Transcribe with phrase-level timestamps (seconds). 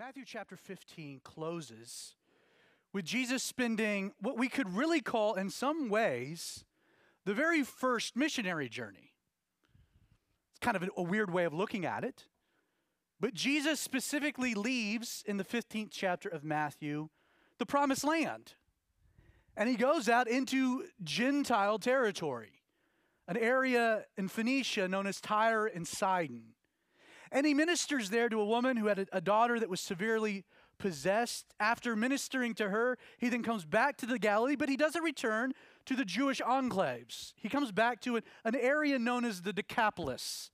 [0.00, 2.14] Matthew chapter 15 closes
[2.94, 6.64] with Jesus spending what we could really call, in some ways,
[7.26, 9.12] the very first missionary journey.
[10.52, 12.24] It's kind of a weird way of looking at it.
[13.20, 17.10] But Jesus specifically leaves in the 15th chapter of Matthew
[17.58, 18.54] the promised land.
[19.54, 22.62] And he goes out into Gentile territory,
[23.28, 26.54] an area in Phoenicia known as Tyre and Sidon.
[27.32, 30.44] And he ministers there to a woman who had a, daughter that was severely
[30.78, 31.46] possessed.
[31.60, 35.52] After ministering to her, he then comes back to the Galilee, but he doesn't return
[35.86, 37.32] to the Jewish enclaves.
[37.36, 40.50] He comes back to an area known as the Decapolis.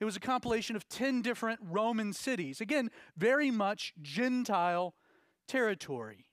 [0.00, 2.60] It was a compilation of 10 different Roman cities.
[2.60, 4.94] Again, very much Gentile
[5.46, 6.26] territory.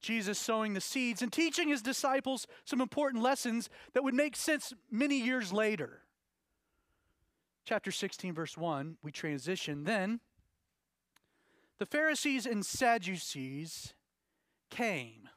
[0.00, 4.72] Jesus sowing the seeds and teaching his disciples some important lessons that would make sense
[4.90, 6.02] many years later.
[7.70, 9.84] Chapter 16, verse 1, we transition.
[9.84, 10.18] Then
[11.78, 13.94] the Pharisees and Sadducees
[14.70, 15.28] came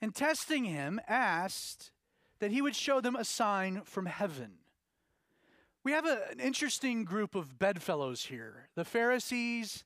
[0.00, 1.90] and testing him asked
[2.38, 4.52] that he would show them a sign from heaven.
[5.84, 9.84] We have a, an interesting group of bedfellows here the Pharisees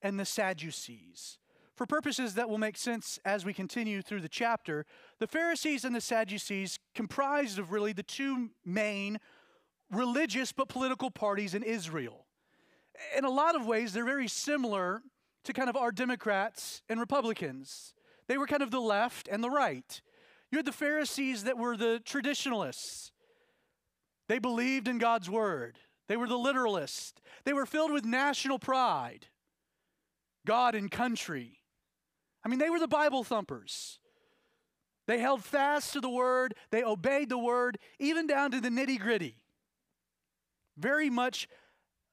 [0.00, 1.36] and the Sadducees.
[1.76, 4.86] For purposes that will make sense as we continue through the chapter,
[5.18, 9.18] the Pharisees and the Sadducees comprised of really the two main
[9.90, 12.26] religious but political parties in Israel.
[13.16, 15.02] In a lot of ways, they're very similar
[15.44, 17.94] to kind of our Democrats and Republicans.
[18.28, 20.00] They were kind of the left and the right.
[20.50, 23.12] You had the Pharisees that were the traditionalists.
[24.28, 25.78] They believed in God's word.
[26.08, 27.14] They were the literalists.
[27.44, 29.26] They were filled with national pride,
[30.46, 31.58] God and country.
[32.44, 33.98] I mean, they were the Bible thumpers.
[35.06, 39.00] They held fast to the word, they obeyed the word, even down to the nitty
[39.00, 39.39] gritty
[40.80, 41.48] very much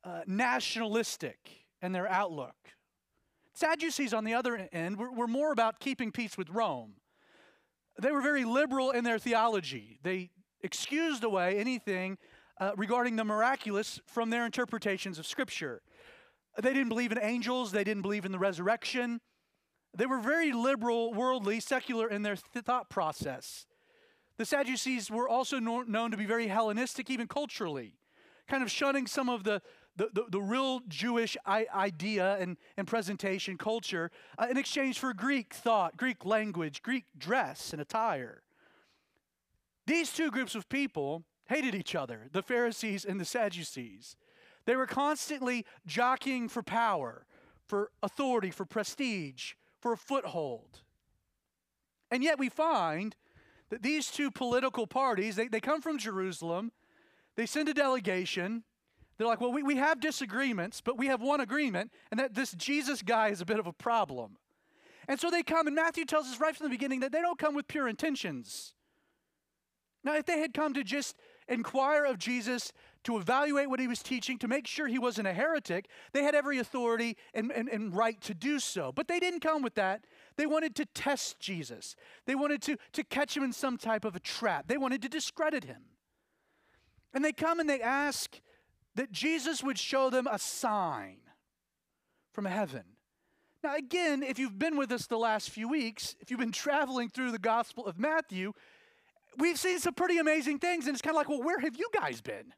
[0.03, 2.55] uh, nationalistic in their outlook.
[3.53, 6.93] Sadducees, on the other end, were, were more about keeping peace with Rome.
[7.99, 9.99] They were very liberal in their theology.
[10.03, 10.29] They
[10.61, 12.17] excused away anything
[12.59, 15.81] uh, regarding the miraculous from their interpretations of Scripture.
[16.61, 19.21] They didn't believe in angels, they didn't believe in the resurrection.
[19.95, 23.65] They were very liberal, worldly, secular in their th- thought process.
[24.37, 27.95] The Sadducees were also no- known to be very Hellenistic, even culturally
[28.47, 29.61] kind of shunning some of the,
[29.95, 35.53] the, the, the real Jewish idea and, and presentation culture uh, in exchange for Greek
[35.53, 38.43] thought, Greek language, Greek dress and attire.
[39.85, 44.15] These two groups of people hated each other, the Pharisees and the Sadducees.
[44.65, 47.25] They were constantly jockeying for power,
[47.65, 50.81] for authority, for prestige, for a foothold.
[52.11, 53.15] And yet we find
[53.69, 56.71] that these two political parties, they, they come from Jerusalem,
[57.37, 58.63] they send a delegation.
[59.17, 62.51] They're like, well, we, we have disagreements, but we have one agreement, and that this
[62.51, 64.37] Jesus guy is a bit of a problem.
[65.07, 67.39] And so they come, and Matthew tells us right from the beginning that they don't
[67.39, 68.73] come with pure intentions.
[70.03, 71.15] Now, if they had come to just
[71.47, 75.33] inquire of Jesus, to evaluate what he was teaching, to make sure he wasn't a
[75.33, 78.91] heretic, they had every authority and, and, and right to do so.
[78.91, 80.03] But they didn't come with that.
[80.35, 84.15] They wanted to test Jesus, they wanted to, to catch him in some type of
[84.15, 85.83] a trap, they wanted to discredit him.
[87.17, 88.39] And they come and they ask
[88.93, 91.17] that Jesus would show them a sign
[92.31, 92.83] from heaven.
[93.63, 97.09] Now, again, if you've been with us the last few weeks, if you've been traveling
[97.09, 98.53] through the Gospel of Matthew,
[99.39, 100.85] we've seen some pretty amazing things.
[100.85, 102.53] And it's kind of like, well, where have you guys been?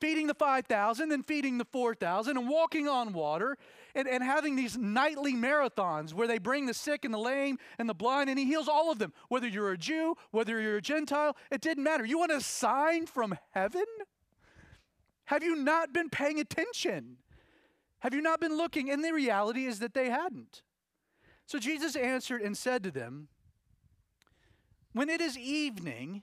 [0.00, 3.56] feeding the 5,000, then feeding the 4,000, and walking on water,
[3.94, 7.88] and, and having these nightly marathons where they bring the sick and the lame and
[7.88, 9.12] the blind, and he heals all of them.
[9.28, 12.04] Whether you're a Jew, whether you're a Gentile, it didn't matter.
[12.04, 13.84] You want a sign from heaven?
[15.26, 17.16] Have you not been paying attention?
[18.00, 18.90] Have you not been looking?
[18.90, 20.62] And the reality is that they hadn't.
[21.46, 23.28] So Jesus answered and said to them,
[24.92, 26.22] When it is evening,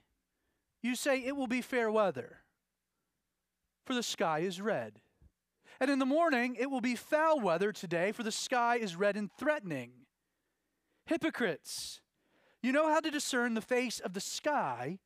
[0.81, 2.41] you say it will be fair weather
[3.85, 5.01] for the sky is red.
[5.81, 9.17] And in the morning it will be foul weather today, for the sky is red
[9.17, 9.91] and threatening.
[11.07, 12.01] Hypocrites,
[12.61, 14.99] you know how to discern the face of the sky,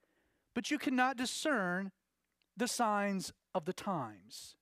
[0.53, 1.93] but you cannot discern
[2.57, 4.57] the signs of the times.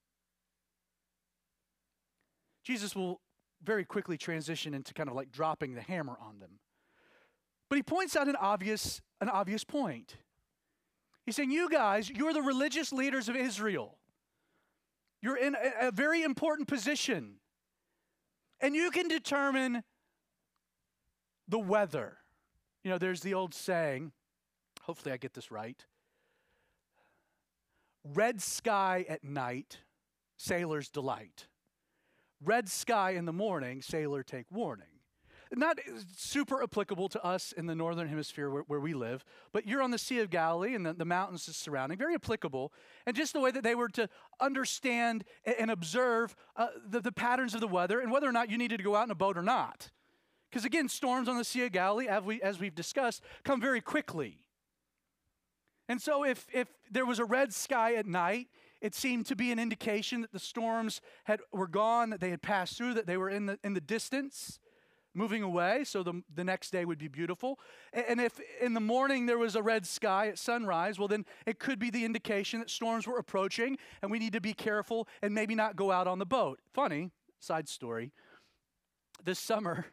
[2.63, 3.19] Jesus will
[3.63, 6.59] very quickly transition into kind of like dropping the hammer on them.
[7.69, 10.17] But he points out an obvious, an obvious point.
[11.25, 13.97] He's saying, You guys, you're the religious leaders of Israel.
[15.23, 17.35] You're in a, a very important position.
[18.59, 19.83] And you can determine
[21.47, 22.17] the weather.
[22.83, 24.11] You know, there's the old saying,
[24.81, 25.83] hopefully I get this right
[28.13, 29.77] red sky at night,
[30.35, 31.47] sailor's delight.
[32.43, 34.92] red sky in the morning, sailor take warning.
[35.55, 35.79] Not
[36.15, 39.91] super applicable to us in the northern hemisphere where, where we live, but you're on
[39.91, 42.73] the Sea of Galilee and the, the mountains surrounding, very applicable.
[43.05, 44.09] And just the way that they were to
[44.39, 48.57] understand and, observe uh, the, the patterns of the weather and whether or not you
[48.57, 49.91] needed to go out in a boat or not.
[50.49, 53.81] Because again, storms on the Sea of Galilee, as, we, as we've discussed, come very
[53.81, 54.39] quickly.
[55.87, 58.47] And so if, if there was a red sky at night
[58.83, 62.41] it seemed to be an indication that the storms had, were gone, that they had
[62.41, 64.59] passed through, that they were in the, in the distance,
[65.13, 67.59] moving away, so the, the next day would be beautiful.
[67.93, 71.59] And if in the morning there was a red sky at sunrise, well, then it
[71.59, 75.33] could be the indication that storms were approaching and we need to be careful and
[75.33, 76.59] maybe not go out on the boat.
[76.73, 78.11] Funny, side story.
[79.23, 79.85] This summer,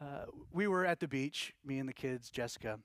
[0.00, 2.78] uh, we were at the beach, me and the kids, Jessica,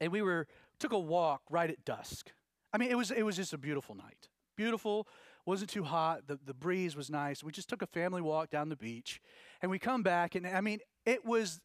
[0.00, 0.46] and we were
[0.78, 2.32] took a walk right at dusk.
[2.72, 4.28] I mean, it was, it was just a beautiful night.
[4.56, 5.06] Beautiful,
[5.46, 7.42] wasn't too hot, the, the breeze was nice.
[7.42, 9.20] We just took a family walk down the beach,
[9.62, 11.60] and we come back, and I mean, it was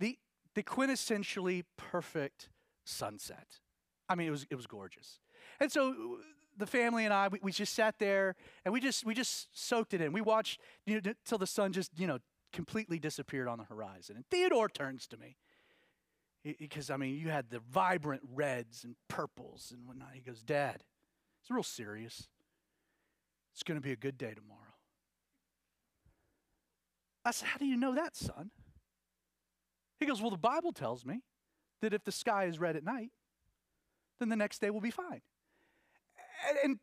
[0.00, 0.18] the,
[0.54, 2.50] the quintessentially perfect
[2.84, 3.60] sunset.
[4.08, 5.20] I mean, it was, it was gorgeous.
[5.60, 5.94] And so uh,
[6.56, 9.94] the family and I, we, we just sat there and we just, we just soaked
[9.94, 10.12] it in.
[10.12, 12.18] We watched you know, till the sun just, you know,
[12.52, 14.16] completely disappeared on the horizon.
[14.16, 15.36] And Theodore turns to me
[16.58, 20.10] because I mean, you had the vibrant reds and purples and whatnot.
[20.14, 20.84] He goes, Dad,
[21.42, 22.28] it's real serious.
[23.56, 24.60] It's going to be a good day tomorrow.
[27.24, 28.50] I said, How do you know that, son?
[29.98, 31.22] He goes, Well, the Bible tells me
[31.80, 33.12] that if the sky is red at night,
[34.20, 35.22] then the next day will be fine.
[36.64, 36.78] And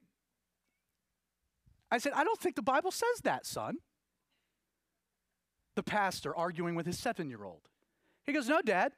[1.91, 3.77] I said, I don't think the Bible says that, son.
[5.75, 7.69] The pastor arguing with his seven year old.
[8.25, 8.93] He goes, No, Dad,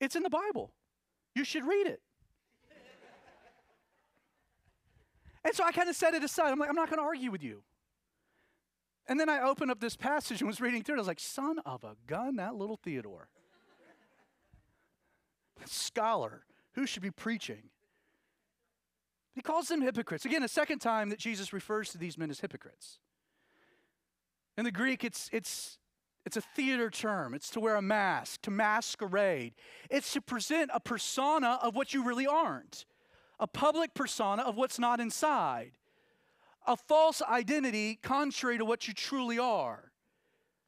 [0.00, 0.72] it's in the Bible.
[1.36, 2.02] You should read it.
[5.44, 6.50] And so I kind of set it aside.
[6.50, 7.62] I'm like, I'm not going to argue with you.
[9.06, 10.98] And then I opened up this passage and was reading through it.
[10.98, 13.28] I was like, son of a gun, that little Theodore.
[15.64, 16.44] Scholar,
[16.74, 17.70] who should be preaching?
[19.34, 20.24] He calls them hypocrites.
[20.24, 22.98] Again, a second time that Jesus refers to these men as hypocrites.
[24.58, 25.78] In the Greek, it's, it's
[26.26, 27.34] it's a theater term.
[27.34, 29.54] It's to wear a mask, to masquerade.
[29.88, 32.84] It's to present a persona of what you really aren't,
[33.40, 35.72] a public persona of what's not inside,
[36.66, 39.90] a false identity contrary to what you truly are.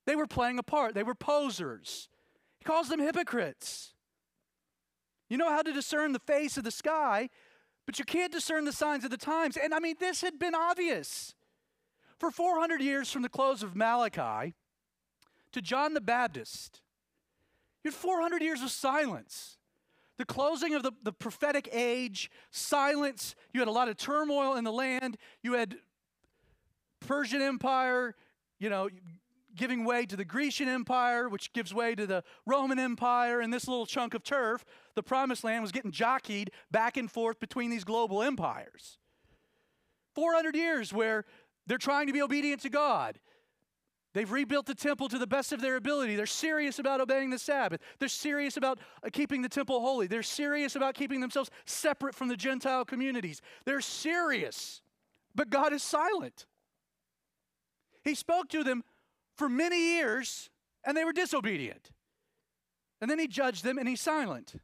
[0.07, 2.09] They were playing a part, they were posers.
[2.59, 3.95] He calls them hypocrites.
[5.29, 7.29] You know how to discern the face of the sky,
[7.87, 9.57] but you can't discern the signs of the times.
[9.57, 11.35] And I mean, this had been obvious.
[12.19, 14.55] For 400 years from the close of Malachi,
[15.53, 16.81] to John the Baptist.
[17.85, 19.59] You had 400 years of silence.
[20.19, 23.35] The closing of the, the prophetic age, silence.
[23.53, 25.17] You had a lot of turmoil in the land.
[25.43, 25.77] You had
[27.01, 28.15] Persian Empire,
[28.59, 28.89] you know,
[29.55, 33.69] giving way to the Grecian Empire, which gives way to the Roman Empire, and this
[33.69, 34.65] little chunk of turf,
[34.95, 38.99] the promised land, was getting jockeyed back and forth between these global empires.
[40.15, 41.25] 400 years where
[41.67, 43.19] they're trying to be obedient to God.
[44.15, 46.17] They've rebuilt the temple to the best of their ability.
[46.17, 47.81] They're serious about obeying the Sabbath.
[47.99, 50.07] They're serious about uh, keeping the temple holy.
[50.07, 53.41] They're serious about keeping themselves separate from the Gentile communities.
[53.65, 54.83] They're serious,
[55.35, 56.47] but God is silent.
[58.05, 58.85] He spoke to them
[59.37, 60.51] for many years,
[60.85, 61.91] and they were disobedient.
[63.01, 64.55] And then he judged them, and he's silent.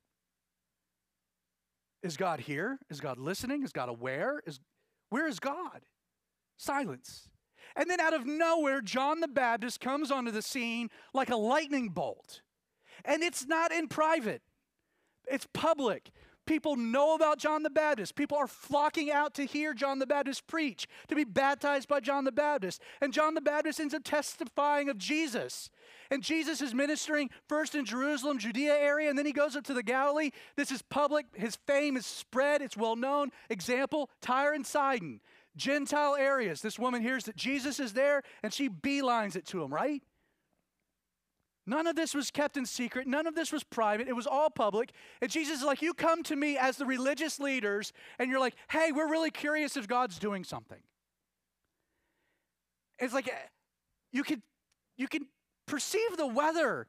[2.03, 2.79] Is God here?
[2.91, 3.63] Is God listening?
[3.63, 4.43] Is God aware?
[4.47, 4.61] Is,
[5.09, 5.81] where is God?
[6.57, 7.29] Silence.
[7.79, 11.91] And then out of nowhere, John the Baptist comes onto the scene like a lightning
[11.91, 12.43] bolt.
[13.05, 14.43] And it's not in private,
[15.27, 16.11] it's public.
[16.45, 18.15] People know about John the Baptist.
[18.15, 22.25] People are flocking out to hear John the Baptist preach, to be baptized by John
[22.25, 22.81] the Baptist.
[23.03, 25.69] And John the Baptist ends up testifying of Jesus.
[26.11, 29.75] And Jesus is ministering first in Jerusalem, Judea area, and then he goes up to
[29.75, 30.31] the Galilee.
[30.57, 31.27] This is public.
[31.35, 33.29] His fame is spread, it's well known.
[33.51, 35.21] Example Tyre and Sidon.
[35.57, 36.61] Gentile areas.
[36.61, 40.03] This woman hears that Jesus is there and she beelines it to him, right?
[41.69, 43.07] None of this was kept in secret.
[43.07, 44.09] None of this was private.
[44.09, 44.91] It was all public.
[45.21, 48.55] And Jesus is like, You come to me as the religious leaders, and you're like,
[48.71, 50.79] Hey, we're really curious if God's doing something.
[52.99, 53.49] It's like eh,
[54.13, 54.43] you can,
[54.97, 55.27] you can
[55.67, 56.87] perceive the weather,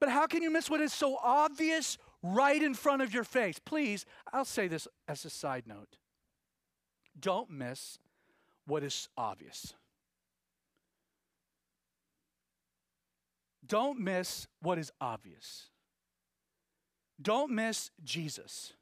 [0.00, 3.58] but how can you miss what is so obvious right in front of your face?
[3.58, 4.04] Please,
[4.34, 5.96] I'll say this as a side note.
[7.18, 7.98] Don't miss
[8.66, 9.74] what is obvious.
[13.66, 15.66] Don't miss what is obvious.
[17.20, 18.72] Don't miss Jesus.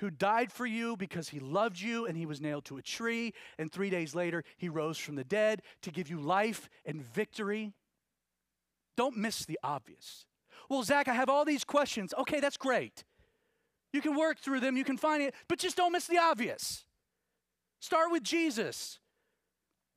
[0.00, 3.32] who died for you because he loved you and he was nailed to a tree,
[3.58, 7.72] and three days later he rose from the dead to give you life and victory.
[8.96, 10.24] Don't miss the obvious.
[10.68, 12.14] Well, Zach, I have all these questions.
[12.18, 13.04] Okay, that's great.
[13.92, 16.84] You can work through them, you can find it, but just don't miss the obvious.
[17.80, 18.98] Start with Jesus.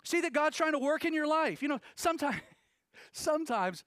[0.03, 1.61] See that God's trying to work in your life.
[1.61, 2.41] You know, sometimes,
[3.13, 3.83] sometimes,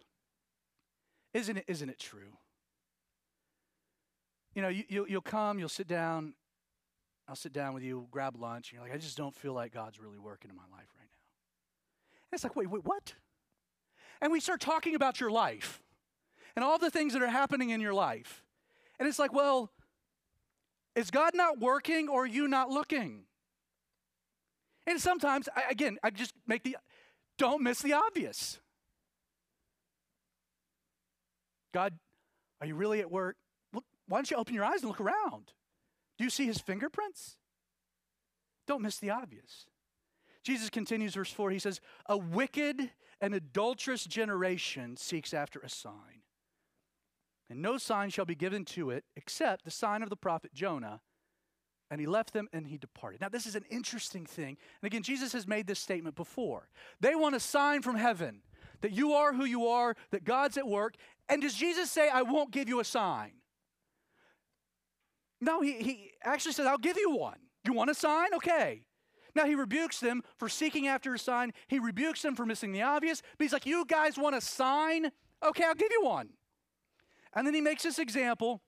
[1.35, 2.39] isn't it, isn't it true?
[4.55, 6.35] You know, you, you'll, you'll come, you'll sit down,
[7.29, 9.73] I'll sit down with you, grab lunch, and you're like, I just don't feel like
[9.73, 11.27] God's really working in my life right now.
[12.31, 13.15] And it's like, wait, wait, what?
[14.21, 15.83] And we start talking about your life
[16.55, 18.45] and all the things that are happening in your life.
[18.99, 19.71] And it's like, well,
[20.97, 23.25] is God not working or you not looking?
[24.87, 26.77] And sometimes, I, again, I just make the,
[27.39, 28.59] don't miss the obvious.
[31.75, 31.95] God,
[32.61, 33.37] are you really at work?
[33.75, 35.53] Look, why don't you open your eyes and look around?
[36.17, 37.37] Do you see his fingerprints?
[38.67, 39.67] Don't miss the obvious.
[40.43, 46.23] Jesus continues, verse 4, he says, A wicked and adulterous generation seeks after a sign.
[47.49, 51.01] And no sign shall be given to it except the sign of the prophet Jonah.
[51.91, 53.21] And he left them and he departed.
[53.21, 54.57] Now, this is an interesting thing.
[54.83, 56.69] And again, Jesus has made this statement before.
[57.01, 58.43] They want a sign from heaven
[58.81, 60.97] that you are who you are, that God's at work.
[61.29, 63.33] And does Jesus say, I won't give you a sign?
[65.41, 67.39] No, he, he actually says, I'll give you one.
[67.65, 68.35] You want a sign?
[68.35, 68.83] Okay.
[69.35, 71.53] Now he rebukes them for seeking after a sign.
[71.69, 73.23] He rebukes them for missing the obvious.
[73.37, 75.11] But he's like, You guys want a sign?
[75.45, 76.31] Okay, I'll give you one.
[77.37, 78.63] And then he makes this example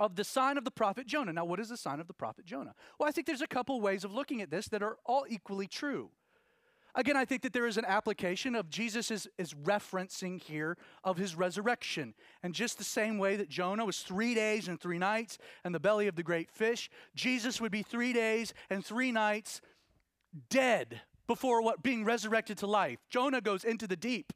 [0.00, 1.32] of the sign of the prophet Jonah.
[1.32, 2.74] Now, what is the sign of the prophet Jonah?
[2.98, 5.68] Well, I think there's a couple ways of looking at this that are all equally
[5.68, 6.10] true.
[6.94, 11.16] Again, I think that there is an application of Jesus is, is referencing here of
[11.16, 12.12] his resurrection.
[12.42, 15.80] And just the same way that Jonah was three days and three nights in the
[15.80, 19.62] belly of the great fish, Jesus would be three days and three nights
[20.50, 22.98] dead before what being resurrected to life.
[23.08, 24.32] Jonah goes into the deep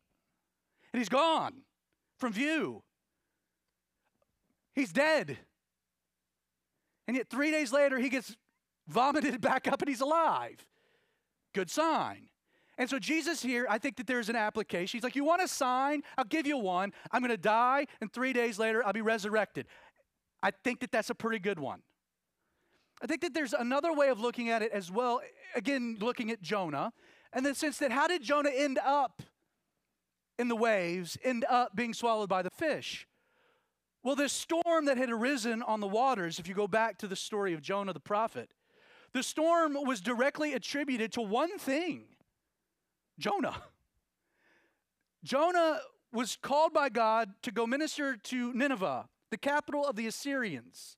[0.93, 1.63] and he's gone
[2.19, 2.83] from view.
[4.77, 5.39] He's dead.
[7.09, 8.37] And yet, three days later, he gets
[8.87, 10.65] vomited back up and he's alive.
[11.55, 12.29] Good sign.
[12.79, 14.99] And so, Jesus here, I think that there's an application.
[14.99, 16.03] He's like, You want a sign?
[16.19, 16.93] I'll give you one.
[17.11, 19.67] I'm going to die, and three days later, I'll be resurrected.
[20.43, 21.81] I think that that's a pretty good one.
[23.03, 25.23] I think that there's another way of looking at it as well.
[25.55, 26.93] Again, looking at Jonah,
[27.33, 29.23] and the sense that how did Jonah end up
[30.39, 33.07] in the waves, end up being swallowed by the fish?
[34.07, 37.17] Well, this storm that had arisen on the waters, if you go back to the
[37.17, 38.53] story of Jonah the prophet,
[39.13, 42.05] the storm was directly attributed to one thing
[43.19, 43.57] Jonah.
[45.25, 45.81] Jonah
[46.13, 50.97] was called by God to go minister to Nineveh, the capital of the Assyrians,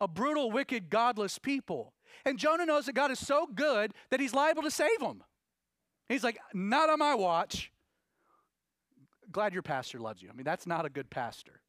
[0.00, 1.92] a brutal, wicked, godless people.
[2.24, 5.22] And Jonah knows that God is so good that he's liable to save them.
[6.08, 7.70] He's like, not on my watch.
[9.30, 10.30] Glad your pastor loves you.
[10.30, 11.60] I mean, that's not a good pastor.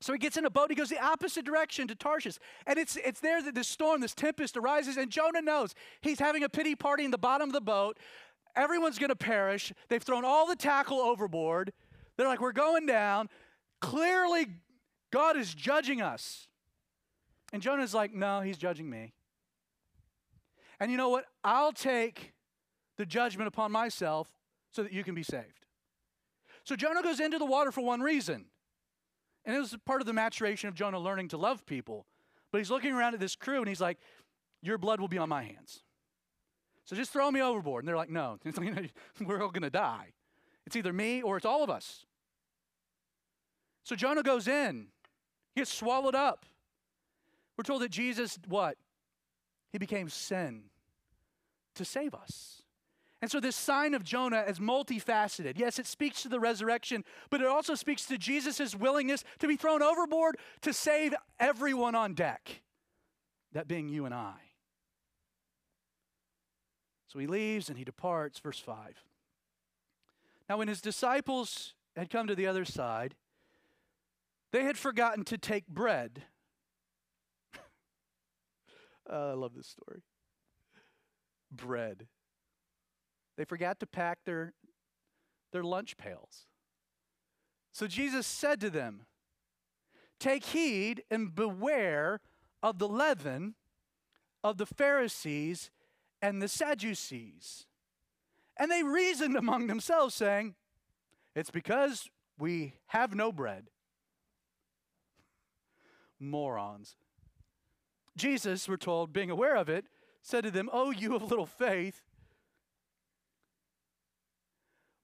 [0.00, 2.38] So he gets in a boat, he goes the opposite direction to Tarshish.
[2.66, 6.44] And it's, it's there that this storm, this tempest arises, and Jonah knows he's having
[6.44, 7.98] a pity party in the bottom of the boat.
[8.54, 9.72] Everyone's going to perish.
[9.88, 11.72] They've thrown all the tackle overboard.
[12.16, 13.28] They're like, we're going down.
[13.80, 14.46] Clearly,
[15.10, 16.46] God is judging us.
[17.52, 19.14] And Jonah's like, no, he's judging me.
[20.80, 21.24] And you know what?
[21.42, 22.34] I'll take
[22.96, 24.28] the judgment upon myself
[24.70, 25.66] so that you can be saved.
[26.62, 28.46] So Jonah goes into the water for one reason
[29.48, 32.04] and it was part of the maturation of Jonah learning to love people.
[32.52, 33.96] But he's looking around at this crew and he's like,
[34.60, 35.84] Your blood will be on my hands.
[36.84, 37.82] So just throw me overboard.
[37.82, 38.38] And they're like, No,
[39.24, 40.12] we're all going to die.
[40.66, 42.04] It's either me or it's all of us.
[43.84, 44.88] So Jonah goes in,
[45.54, 46.44] he gets swallowed up.
[47.56, 48.76] We're told that Jesus, what?
[49.72, 50.64] He became sin
[51.74, 52.57] to save us.
[53.20, 55.54] And so, this sign of Jonah is multifaceted.
[55.58, 59.56] Yes, it speaks to the resurrection, but it also speaks to Jesus' willingness to be
[59.56, 62.62] thrown overboard to save everyone on deck,
[63.52, 64.34] that being you and I.
[67.08, 69.02] So he leaves and he departs, verse 5.
[70.48, 73.16] Now, when his disciples had come to the other side,
[74.52, 76.22] they had forgotten to take bread.
[79.10, 80.02] uh, I love this story.
[81.50, 82.06] Bread.
[83.38, 84.52] They forgot to pack their,
[85.52, 86.46] their lunch pails.
[87.72, 89.06] So Jesus said to them,
[90.18, 92.20] Take heed and beware
[92.64, 93.54] of the leaven
[94.42, 95.70] of the Pharisees
[96.20, 97.66] and the Sadducees.
[98.56, 100.56] And they reasoned among themselves, saying,
[101.36, 103.70] It's because we have no bread.
[106.18, 106.96] Morons.
[108.16, 109.84] Jesus, we're told, being aware of it,
[110.22, 112.02] said to them, Oh, you of little faith,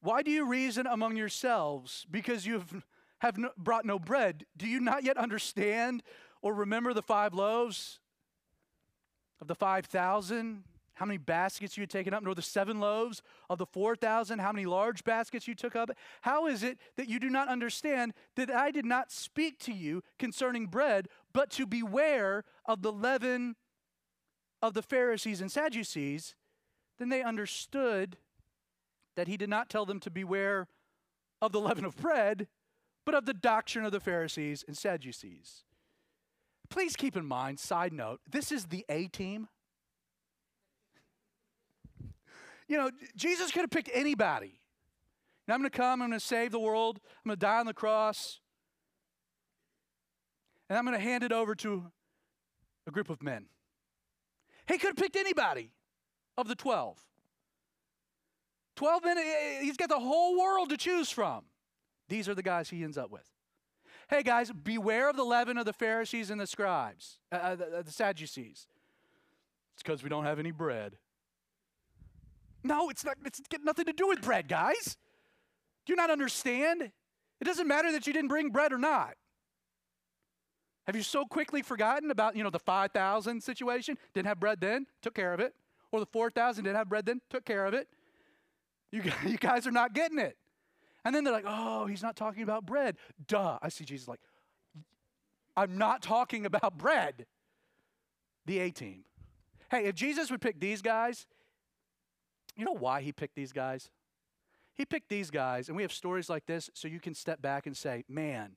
[0.05, 2.07] why do you reason among yourselves?
[2.11, 2.85] Because you have,
[3.21, 4.45] have no, brought no bread.
[4.55, 6.03] Do you not yet understand
[6.43, 8.01] or remember the five loaves
[9.41, 10.65] of the 5,000?
[10.93, 14.41] How many baskets you had taken up, nor the seven loaves of the 4,000?
[14.41, 15.91] How many large baskets you took up?
[16.21, 20.03] How is it that you do not understand that I did not speak to you
[20.19, 23.57] concerning bread, but to beware of the leaven
[24.61, 26.35] of the Pharisees and Sadducees?
[26.99, 28.19] Then they understood
[29.17, 30.69] that he did not tell them to beware
[31.41, 32.49] of the leaven of bread,
[33.05, 35.65] but of the doctrine of the Pharisees and Sadducees.
[36.71, 39.49] Please keep in mind, side note, this is the A team.
[42.67, 44.61] You know, Jesus could have picked anybody.
[45.47, 47.59] Now I'm going to come, I'm going to save the world, I'm going to die
[47.59, 48.41] on the cross,
[50.69, 51.93] and I'm going to hand it over to
[52.87, 53.47] a group of men.
[54.67, 55.73] He could have picked anybody
[56.39, 56.99] of the 12.
[58.77, 59.17] 12 men,
[59.61, 61.45] he's got the whole world to choose from.
[62.09, 63.31] These are the guys he ends up with.
[64.09, 67.79] Hey guys, beware of the leaven of the Pharisees and the scribes, uh, uh the,
[67.79, 68.67] uh, the Sadducees.
[69.75, 70.97] It's because we don't have any bread.
[72.63, 73.17] No, it's not.
[73.25, 74.97] It's got nothing to do with bread, guys.
[75.85, 76.83] Do you not understand?
[76.83, 79.15] It doesn't matter that you didn't bring bread or not.
[80.87, 83.97] Have you so quickly forgotten about, you know, the 5,000 situation?
[84.15, 85.55] Didn't have bread then, took care of it.
[85.93, 87.89] Or the 4,000 didn't have bread then, took care of it.
[88.95, 90.37] You, you guys are not getting it.
[91.05, 92.97] And then they're like, oh, he's not talking about bread.
[93.27, 93.59] Duh.
[93.61, 94.21] I see Jesus like,
[95.57, 97.27] I'm not talking about bread.
[98.47, 99.05] The A team.
[99.71, 101.27] Hey, if Jesus would pick these guys,
[102.57, 103.91] you know why he picked these guys?
[104.75, 107.67] He picked these guys, and we have stories like this so you can step back
[107.67, 108.57] and say, man,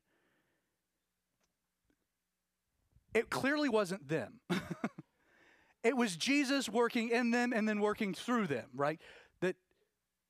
[3.14, 4.42] it clearly wasn't them.
[5.84, 9.00] it was Jesus working in them and then working through them, right?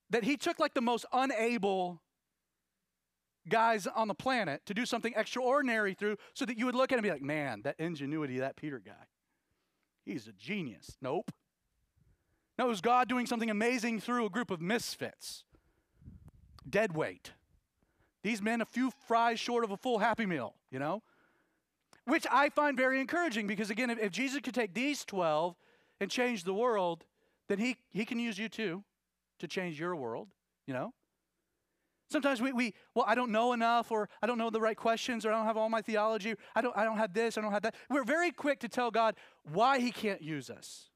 [0.09, 2.01] That, he took like the most unable
[3.49, 6.95] guys on the planet to do something extraordinary through so that you would look at
[6.95, 9.07] him and be like, man, that ingenuity, that Peter guy,
[10.05, 10.97] he's a genius.
[11.01, 11.31] Nope.
[12.57, 15.43] No, it was God doing something amazing through a group of misfits.
[16.67, 17.31] Dead weight.
[18.23, 21.03] These men, a few fries short of a full Happy Meal, you know?
[22.05, 25.55] Which I find very encouraging because, again, if, if Jesus could take these 12
[26.01, 27.05] and change the world,
[27.47, 28.83] then he, he can use you too
[29.39, 30.29] to change your world,
[30.65, 30.93] you know?
[32.09, 35.25] Sometimes we, we, well, I don't know enough, or I don't know the right questions,
[35.25, 37.51] or I don't have all my theology, I don't, I don't have this, I don't
[37.51, 37.75] have that.
[37.89, 39.15] We're very quick to tell God
[39.51, 40.89] why He can't use us.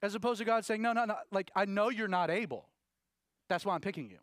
[0.00, 2.68] As opposed to God saying, no, no, no, like, I know you're not able.
[3.48, 4.18] That's why I'm picking you.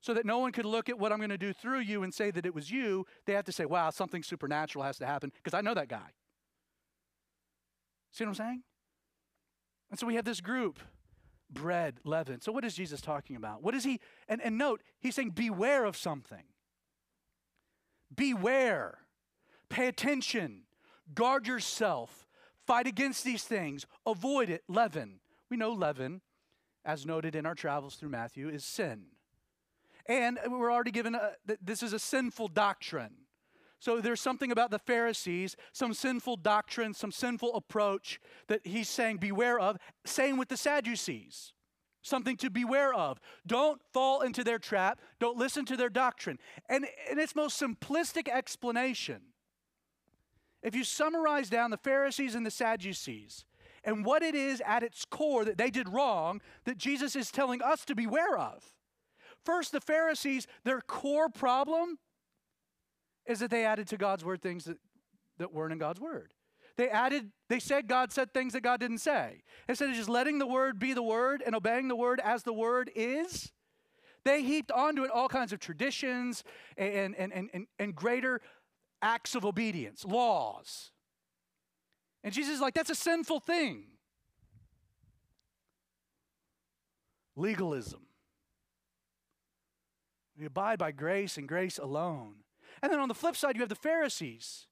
[0.00, 2.12] So that no one could look at what I'm going to do through you and
[2.12, 3.06] say that it was you.
[3.24, 6.10] They have to say, wow, something supernatural has to happen because I know that guy.
[8.12, 8.62] See what I'm saying?
[9.90, 10.78] And so we have this group
[11.54, 12.40] bread, leaven.
[12.40, 13.62] So what is Jesus talking about?
[13.62, 14.00] What is he?
[14.28, 16.44] And, and note, he's saying, beware of something.
[18.14, 18.98] Beware.
[19.68, 20.62] Pay attention.
[21.14, 22.26] Guard yourself.
[22.66, 23.86] Fight against these things.
[24.06, 24.64] Avoid it.
[24.68, 25.20] Leaven.
[25.50, 26.20] We know leaven,
[26.84, 29.06] as noted in our travels through Matthew, is sin.
[30.06, 33.14] And we're already given a, this is a sinful doctrine.
[33.84, 39.18] So there's something about the Pharisees, some sinful doctrine, some sinful approach that he's saying
[39.18, 39.76] beware of.
[40.06, 41.52] Same with the Sadducees.
[42.00, 43.20] Something to beware of.
[43.46, 45.02] Don't fall into their trap.
[45.20, 46.38] Don't listen to their doctrine.
[46.66, 49.20] And in its most simplistic explanation,
[50.62, 53.44] if you summarize down the Pharisees and the Sadducees
[53.84, 57.60] and what it is at its core that they did wrong that Jesus is telling
[57.60, 58.64] us to beware of.
[59.44, 61.98] First, the Pharisees, their core problem
[63.26, 64.78] is that they added to God's word things that,
[65.38, 66.34] that weren't in God's word.
[66.76, 69.42] They added, they said God said things that God didn't say.
[69.68, 72.52] Instead of just letting the word be the word and obeying the word as the
[72.52, 73.52] word is,
[74.24, 76.42] they heaped onto it all kinds of traditions
[76.76, 78.40] and, and, and, and, and greater
[79.02, 80.90] acts of obedience, laws.
[82.24, 83.84] And Jesus is like, that's a sinful thing.
[87.36, 88.00] Legalism.
[90.38, 92.43] We abide by grace and grace alone.
[92.84, 94.66] And then on the flip side, you have the Pharisees.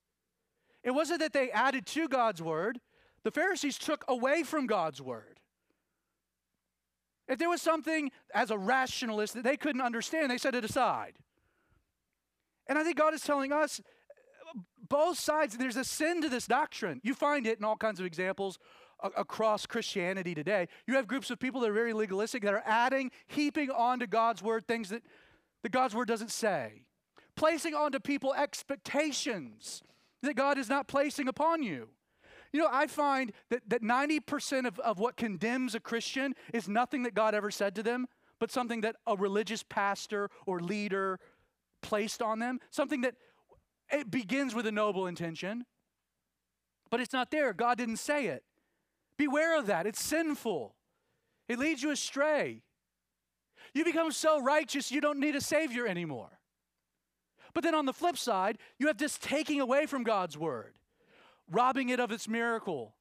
[0.85, 2.79] It wasn't that they added to God's word,
[3.25, 5.41] the Pharisees took away from God's word.
[7.27, 11.15] If there was something as a rationalist that they couldn't understand, they set it aside.
[12.67, 13.81] And I think God is telling us
[14.91, 17.01] both sides, there's a sin to this doctrine.
[17.03, 18.59] You find it in all kinds of examples
[19.17, 20.69] across Christianity today.
[20.87, 24.43] You have groups of people that are very legalistic that are adding, heaping onto God's
[24.43, 25.01] word things that,
[25.63, 26.83] that God's word doesn't say,
[27.37, 29.83] placing onto people expectations
[30.23, 31.89] that God is not placing upon you.
[32.53, 37.03] You know, I find that, that 90% of, of what condemns a Christian is nothing
[37.05, 38.07] that God ever said to them,
[38.39, 41.19] but something that a religious pastor or leader
[41.81, 42.61] placed on them.
[42.71, 43.15] Something that
[43.91, 45.65] it begins with a noble intention,
[46.91, 47.53] but it's not there.
[47.53, 48.43] God didn't say it.
[49.17, 49.87] Beware of that.
[49.87, 50.75] It's sinful,
[51.49, 52.63] it leads you astray.
[53.75, 56.39] You become so righteous, you don't need a Savior anymore.
[57.55, 60.75] But then on the flip side, you have this taking away from God's word,
[61.51, 62.95] robbing it of its miracle.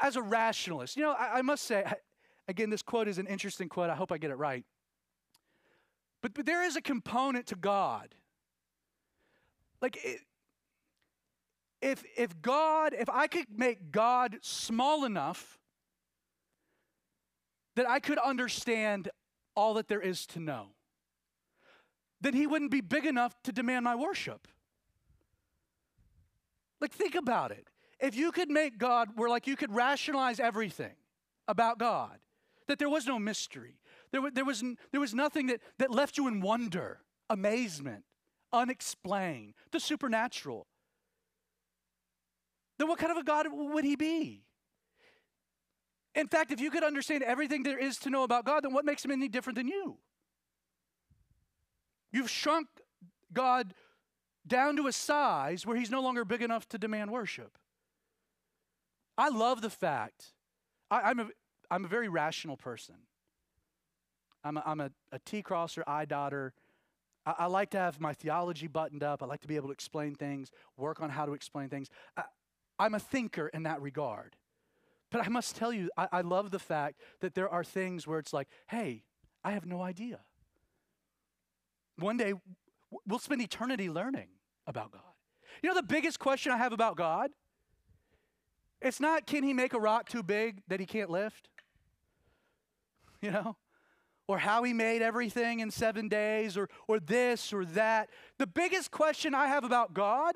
[0.00, 1.84] As a rationalist, you know, I, I must say,
[2.46, 3.90] again, this quote is an interesting quote.
[3.90, 4.64] I hope I get it right.
[6.22, 8.14] But, but there is a component to God.
[9.82, 10.20] Like, it,
[11.82, 15.58] if, if God, if I could make God small enough
[17.76, 19.10] that I could understand
[19.54, 20.68] all that there is to know,
[22.24, 24.48] then he wouldn't be big enough to demand my worship.
[26.80, 27.68] Like, think about it.
[28.00, 30.94] If you could make God where, like, you could rationalize everything
[31.46, 32.18] about God,
[32.66, 33.78] that there was no mystery,
[34.10, 38.04] there, was, there, was, there was nothing that, that left you in wonder, amazement,
[38.54, 40.66] unexplained, the supernatural,
[42.78, 44.44] then what kind of a God would he be?
[46.14, 48.86] In fact, if you could understand everything there is to know about God, then what
[48.86, 49.98] makes him any different than you?
[52.14, 52.68] You've shrunk
[53.32, 53.74] God
[54.46, 57.58] down to a size where he's no longer big enough to demand worship.
[59.18, 60.32] I love the fact,
[60.92, 61.28] I, am a,
[61.72, 62.94] I'm a very rational person.
[64.44, 66.52] I'm a, I'm a, a T crosser, I dotter.
[67.26, 69.20] I, I, like to have my theology buttoned up.
[69.20, 71.88] I like to be able to explain things, work on how to explain things.
[72.16, 72.22] I,
[72.78, 74.36] I'm a thinker in that regard.
[75.10, 78.20] But I must tell you, I, I love the fact that there are things where
[78.20, 79.02] it's like, hey,
[79.42, 80.20] I have no idea.
[81.98, 82.34] One day,
[83.06, 84.28] we'll spend eternity learning
[84.66, 85.02] about God.
[85.62, 87.30] You know, the biggest question I have about God?
[88.82, 91.48] It's not can he make a rock too big that he can't lift?
[93.22, 93.56] You know?
[94.26, 98.08] Or how he made everything in seven days, or, or this or that.
[98.38, 100.34] The biggest question I have about God,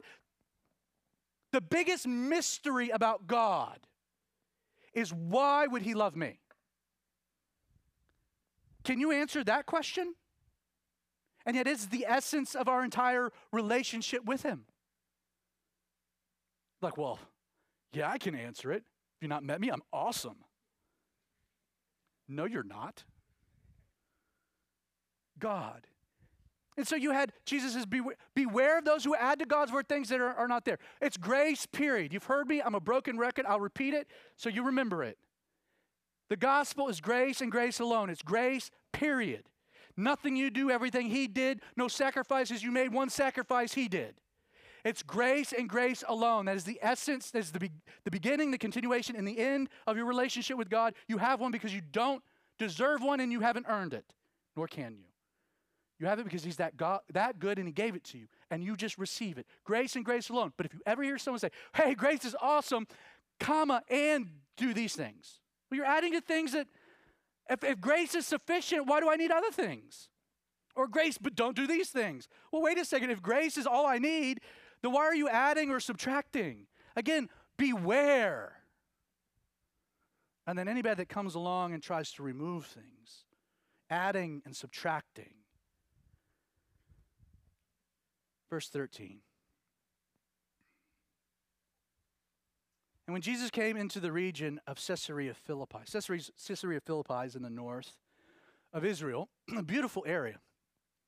[1.52, 3.78] the biggest mystery about God,
[4.92, 6.38] is why would he love me?
[8.84, 10.14] Can you answer that question?
[11.48, 14.66] And yet, it's the essence of our entire relationship with Him.
[16.82, 17.18] Like, well,
[17.94, 18.82] yeah, I can answer it.
[19.16, 20.36] If you've not met me, I'm awesome.
[22.28, 23.04] No, you're not.
[25.38, 25.86] God.
[26.76, 27.86] And so you had Jesus says,
[28.34, 30.78] beware, of those who add to God's word things that are, are not there.
[31.00, 32.12] It's grace, period.
[32.12, 32.60] You've heard me.
[32.60, 33.46] I'm a broken record.
[33.46, 34.06] I'll repeat it
[34.36, 35.16] so you remember it.
[36.28, 38.10] The gospel is grace and grace alone.
[38.10, 39.48] It's grace, period.
[39.98, 44.14] Nothing you do, everything He did, no sacrifices you made, one sacrifice He did.
[44.84, 46.44] It's grace and grace alone.
[46.44, 47.72] That is the essence, that is the, be-
[48.04, 50.94] the beginning, the continuation, and the end of your relationship with God.
[51.08, 52.22] You have one because you don't
[52.60, 54.14] deserve one and you haven't earned it,
[54.56, 55.04] nor can you.
[55.98, 58.28] You have it because He's that, God, that good and He gave it to you,
[58.52, 59.46] and you just receive it.
[59.64, 60.52] Grace and grace alone.
[60.56, 62.86] But if you ever hear someone say, hey, grace is awesome,
[63.40, 66.68] comma, and do these things, well, you're adding to things that
[67.48, 70.08] if, if grace is sufficient, why do I need other things?
[70.76, 72.28] Or grace, but don't do these things.
[72.52, 73.10] Well, wait a second.
[73.10, 74.40] If grace is all I need,
[74.82, 76.66] then why are you adding or subtracting?
[76.94, 78.52] Again, beware.
[80.46, 83.24] And then anybody that comes along and tries to remove things,
[83.90, 85.34] adding and subtracting.
[88.48, 89.20] Verse 13.
[93.08, 97.48] And when Jesus came into the region of Caesarea Philippi, Caesarea, Philippi is in the
[97.48, 97.96] north
[98.74, 100.36] of Israel, a beautiful area.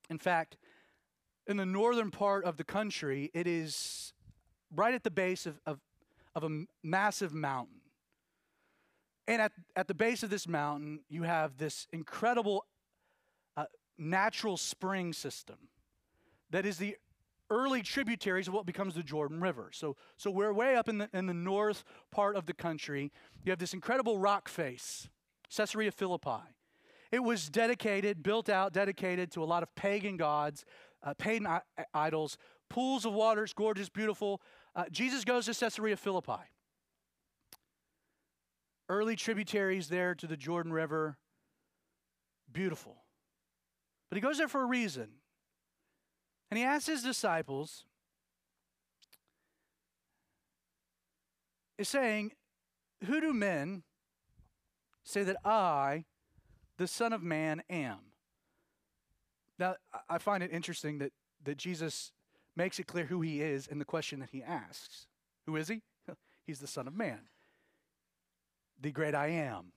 [0.08, 0.56] In fact,
[1.46, 4.14] in the northern part of the country, it is
[4.74, 5.78] right at the base of, of,
[6.34, 7.82] of a massive mountain.
[9.28, 12.64] And at, at the base of this mountain, you have this incredible
[13.58, 13.66] uh,
[13.98, 15.68] natural spring system
[16.48, 16.96] that is the
[17.50, 19.70] early tributaries of what becomes the Jordan River.
[19.72, 23.12] So, so we're way up in the, in the north part of the country.
[23.44, 25.08] You have this incredible rock face,
[25.54, 26.42] Caesarea Philippi.
[27.10, 30.64] It was dedicated, built out, dedicated to a lot of pagan gods,
[31.02, 33.42] uh, pagan I- idols, pools of water.
[33.42, 34.40] It's gorgeous, beautiful.
[34.76, 36.44] Uh, Jesus goes to Caesarea Philippi.
[38.88, 41.18] Early tributaries there to the Jordan River.
[42.52, 43.02] Beautiful.
[44.08, 45.08] But he goes there for a reason.
[46.50, 47.84] And he asked his disciples,
[51.78, 52.32] is saying,
[53.06, 53.84] Who do men
[55.04, 56.04] say that I,
[56.76, 57.98] the Son of Man, am?
[59.58, 59.76] Now,
[60.08, 61.12] I find it interesting that,
[61.44, 62.12] that Jesus
[62.56, 65.06] makes it clear who he is in the question that he asks.
[65.46, 65.82] Who is he?
[66.46, 67.20] He's the Son of Man,
[68.80, 69.72] the great I am.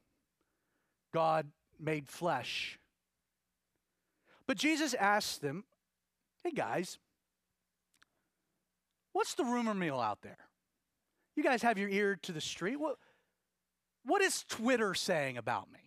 [1.13, 1.47] God
[1.79, 2.79] made flesh.
[4.47, 5.63] But Jesus asks them,
[6.43, 6.99] Hey guys,
[9.13, 10.37] what's the rumor mill out there?
[11.35, 12.79] You guys have your ear to the street.
[12.79, 12.97] What,
[14.03, 15.79] what is Twitter saying about me?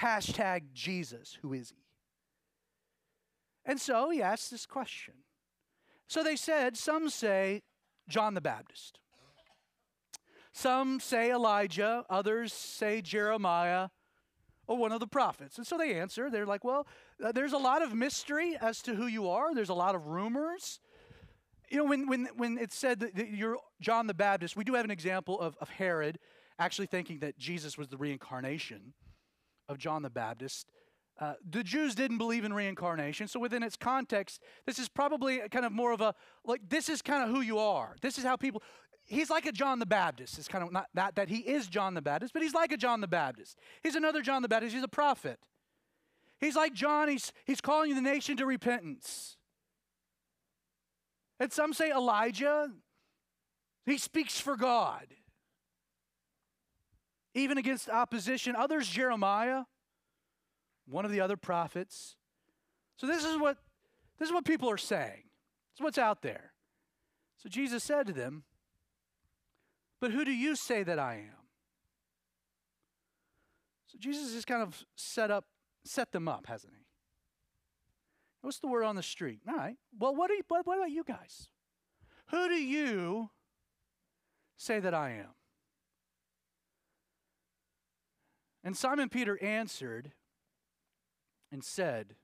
[0.00, 1.84] Hashtag Jesus, who is he?
[3.64, 5.14] And so he asked this question.
[6.08, 7.62] So they said, some say
[8.08, 9.00] John the Baptist.
[10.52, 13.88] Some say Elijah, others say Jeremiah
[14.66, 15.58] or one of the prophets.
[15.58, 16.30] And so they answer.
[16.30, 16.86] They're like, well,
[17.24, 20.06] uh, there's a lot of mystery as to who you are, there's a lot of
[20.06, 20.80] rumors.
[21.68, 24.74] You know, when, when, when it said that, that you're John the Baptist, we do
[24.74, 26.18] have an example of, of Herod
[26.58, 28.94] actually thinking that Jesus was the reincarnation
[29.68, 30.70] of John the Baptist.
[31.18, 35.64] Uh, the Jews didn't believe in reincarnation, so within its context, this is probably kind
[35.64, 37.96] of more of a like this is kind of who you are.
[38.02, 38.62] This is how people.
[39.06, 40.38] He's like a John the Baptist.
[40.38, 42.76] It's kind of not that that he is John the Baptist, but he's like a
[42.76, 43.58] John the Baptist.
[43.82, 44.74] He's another John the Baptist.
[44.74, 45.38] He's a prophet.
[46.40, 47.08] He's like John.
[47.08, 49.36] He's he's calling the nation to repentance.
[51.38, 52.70] And some say Elijah.
[53.84, 55.06] He speaks for God,
[57.34, 58.56] even against opposition.
[58.56, 59.62] Others Jeremiah
[60.86, 62.16] one of the other prophets.
[62.96, 63.58] So this is what
[64.18, 65.24] this is what people are saying.
[65.72, 66.52] It's what's out there.
[67.36, 68.44] So Jesus said to them,
[70.00, 71.46] But who do you say that I am?
[73.86, 75.46] So Jesus has kind of set up,
[75.84, 76.84] set them up, hasn't he?
[78.42, 79.40] What's the word on the street?
[79.48, 79.76] All right.
[79.98, 81.48] Well, what, you, what, what about you guys?
[82.30, 83.30] Who do you
[84.56, 85.34] say that I am?
[88.62, 90.12] And Simon Peter answered,
[91.52, 92.16] and said,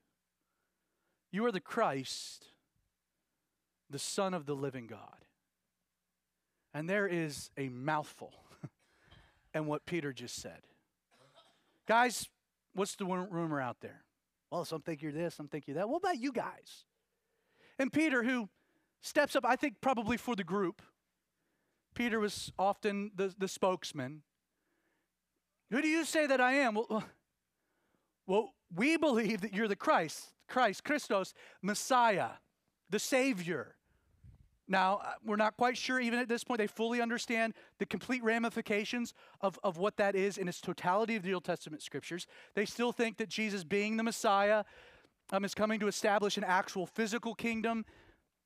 [1.31, 2.47] You are the Christ,
[3.89, 5.25] the Son of the living God.
[6.73, 8.33] And there is a mouthful
[9.53, 10.61] in what Peter just said.
[11.87, 12.27] Guys,
[12.73, 14.03] what's the rumor out there?
[14.49, 15.89] Well, some think you're this, some think you're that.
[15.89, 16.85] What about you guys?
[17.79, 18.49] And Peter, who
[19.01, 20.81] steps up, I think probably for the group,
[21.95, 24.21] Peter was often the, the spokesman.
[25.71, 26.75] Who do you say that I am?
[26.75, 27.01] Well, uh,
[28.25, 32.29] well, we believe that you're the Christ, Christ, Christos, Messiah,
[32.89, 33.75] the Savior.
[34.67, 38.23] Now, uh, we're not quite sure, even at this point, they fully understand the complete
[38.23, 42.27] ramifications of, of what that is in its totality of the Old Testament scriptures.
[42.55, 44.63] They still think that Jesus, being the Messiah,
[45.31, 47.85] um, is coming to establish an actual physical kingdom.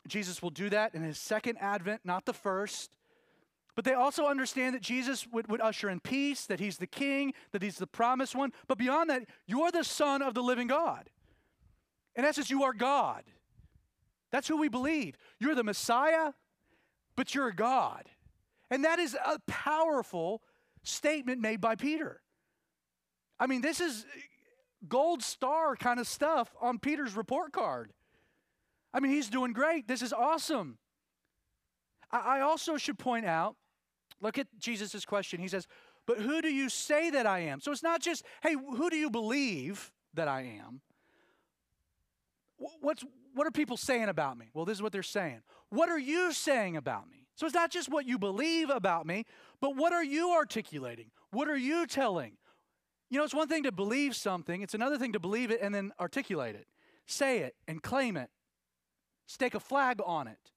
[0.07, 2.89] Jesus will do that in his second advent, not the first.
[3.75, 7.33] But they also understand that Jesus would, would usher in peace, that he's the king,
[7.51, 8.51] that he's the promised one.
[8.67, 11.11] But beyond that, you're the son of the living God.
[12.15, 13.23] In essence, you are God.
[14.31, 15.15] That's who we believe.
[15.39, 16.33] You're the Messiah,
[17.15, 18.09] but you're a God.
[18.69, 20.41] And that is a powerful
[20.83, 22.21] statement made by Peter.
[23.39, 24.05] I mean, this is
[24.87, 27.93] gold star kind of stuff on Peter's report card.
[28.93, 29.87] I mean, he's doing great.
[29.87, 30.77] This is awesome.
[32.11, 33.57] I also should point out
[34.21, 35.39] Look at Jesus' question.
[35.39, 35.67] He says,
[36.05, 37.59] But who do you say that I am?
[37.59, 40.81] So it's not just, hey, who do you believe that I am?
[42.81, 43.05] What's,
[43.37, 44.47] what are people saying about me?
[44.53, 45.41] Well, this is what they're saying.
[45.69, 47.27] What are you saying about me?
[47.35, 49.25] So it's not just what you believe about me,
[49.61, 51.11] but what are you articulating?
[51.31, 52.33] What are you telling?
[53.09, 55.73] You know, it's one thing to believe something, it's another thing to believe it and
[55.73, 56.67] then articulate it,
[57.05, 58.29] say it and claim it,
[59.27, 60.51] stake a flag on it.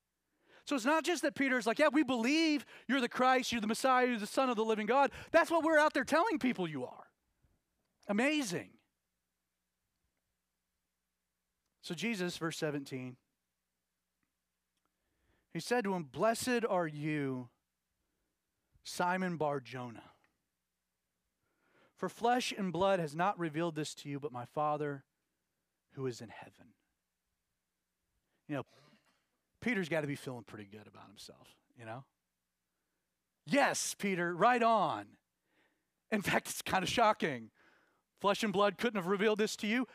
[0.64, 3.66] So it's not just that Peter's like, yeah, we believe you're the Christ, you're the
[3.66, 5.11] Messiah, you're the Son of the living God.
[5.33, 7.05] That's what we're out there telling people you are.
[8.09, 8.71] Amazing.
[11.83, 13.16] So Jesus, verse 17,
[15.53, 17.49] he said to him, Blessed are you,
[18.85, 20.11] Simon Bar Jonah.
[21.97, 25.05] For flesh and blood has not revealed this to you, but my Father
[25.93, 26.73] who is in heaven.
[28.49, 28.66] You know,
[29.61, 32.05] Peter's got to be feeling pretty good about himself, you know?
[33.47, 35.07] Yes, Peter, right on.
[36.11, 37.51] In fact, it's kind of shocking.
[38.21, 39.87] Flesh and blood couldn't have revealed this to you.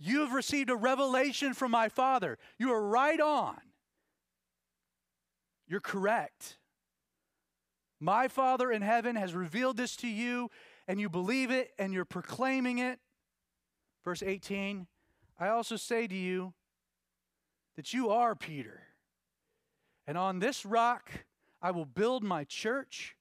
[0.00, 2.38] You have received a revelation from my Father.
[2.58, 3.58] You are right on.
[5.68, 6.56] You're correct.
[8.00, 10.50] My Father in heaven has revealed this to you,
[10.88, 12.98] and you believe it, and you're proclaiming it.
[14.02, 14.86] Verse 18
[15.38, 16.54] I also say to you
[17.76, 18.82] that you are Peter
[20.06, 21.24] and on this rock
[21.62, 23.16] I will build my church,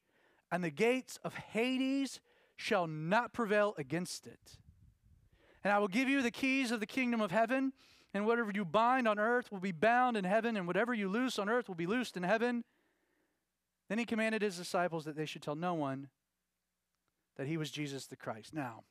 [0.52, 2.20] and the gates of Hades
[2.56, 4.59] shall not prevail against it.
[5.64, 7.74] And I will give you the keys of the kingdom of heaven,
[8.14, 11.38] and whatever you bind on earth will be bound in heaven, and whatever you loose
[11.38, 12.64] on earth will be loosed in heaven.
[13.90, 16.10] Then he commanded his disciples that they should tell no one
[17.38, 18.54] that he was Jesus the Christ.
[18.54, 18.84] Now,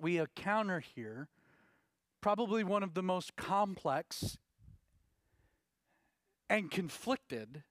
[0.00, 1.28] we encounter here
[2.20, 4.38] probably one of the most complex
[6.50, 7.62] and conflicted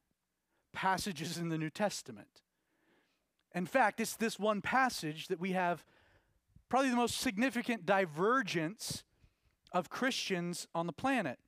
[0.74, 2.42] passages in the New Testament.
[3.54, 5.84] In fact, it's this one passage that we have
[6.70, 9.04] probably the most significant divergence
[9.72, 11.40] of Christians on the planet.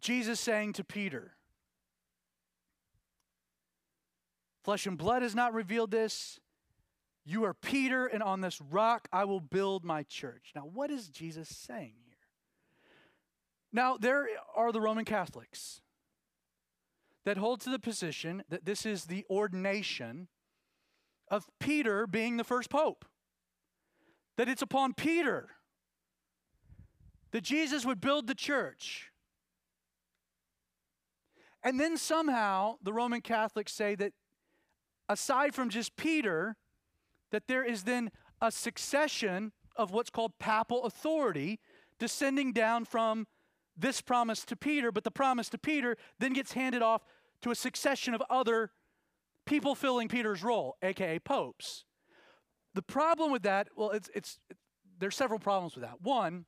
[0.00, 1.36] Jesus saying to Peter,
[4.62, 6.40] Flesh and blood has not revealed this.
[7.26, 10.52] You are Peter, and on this rock I will build my church.
[10.54, 12.14] Now, what is Jesus saying here?
[13.72, 15.82] Now, there are the Roman Catholics
[17.24, 20.28] that hold to the position that this is the ordination
[21.34, 23.04] of Peter being the first pope,
[24.36, 25.48] that it's upon Peter
[27.32, 29.10] that Jesus would build the church.
[31.64, 34.12] And then somehow the Roman Catholics say that
[35.08, 36.56] aside from just Peter,
[37.32, 41.58] that there is then a succession of what's called papal authority
[41.98, 43.26] descending down from
[43.76, 47.02] this promise to Peter, but the promise to Peter then gets handed off
[47.42, 48.70] to a succession of other
[49.46, 51.84] people filling Peter's role, aka popes.
[52.74, 54.56] The problem with that, well, it's, it's, it,
[54.98, 56.00] there's several problems with that.
[56.00, 56.46] One,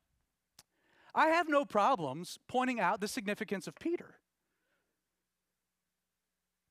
[1.15, 4.17] I have no problems pointing out the significance of Peter.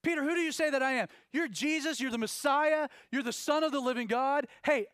[0.03, 1.07] Peter, who do you say that I am?
[1.33, 4.45] You're Jesus, you're the Messiah, you're the Son of the living God.
[4.63, 4.85] Hey,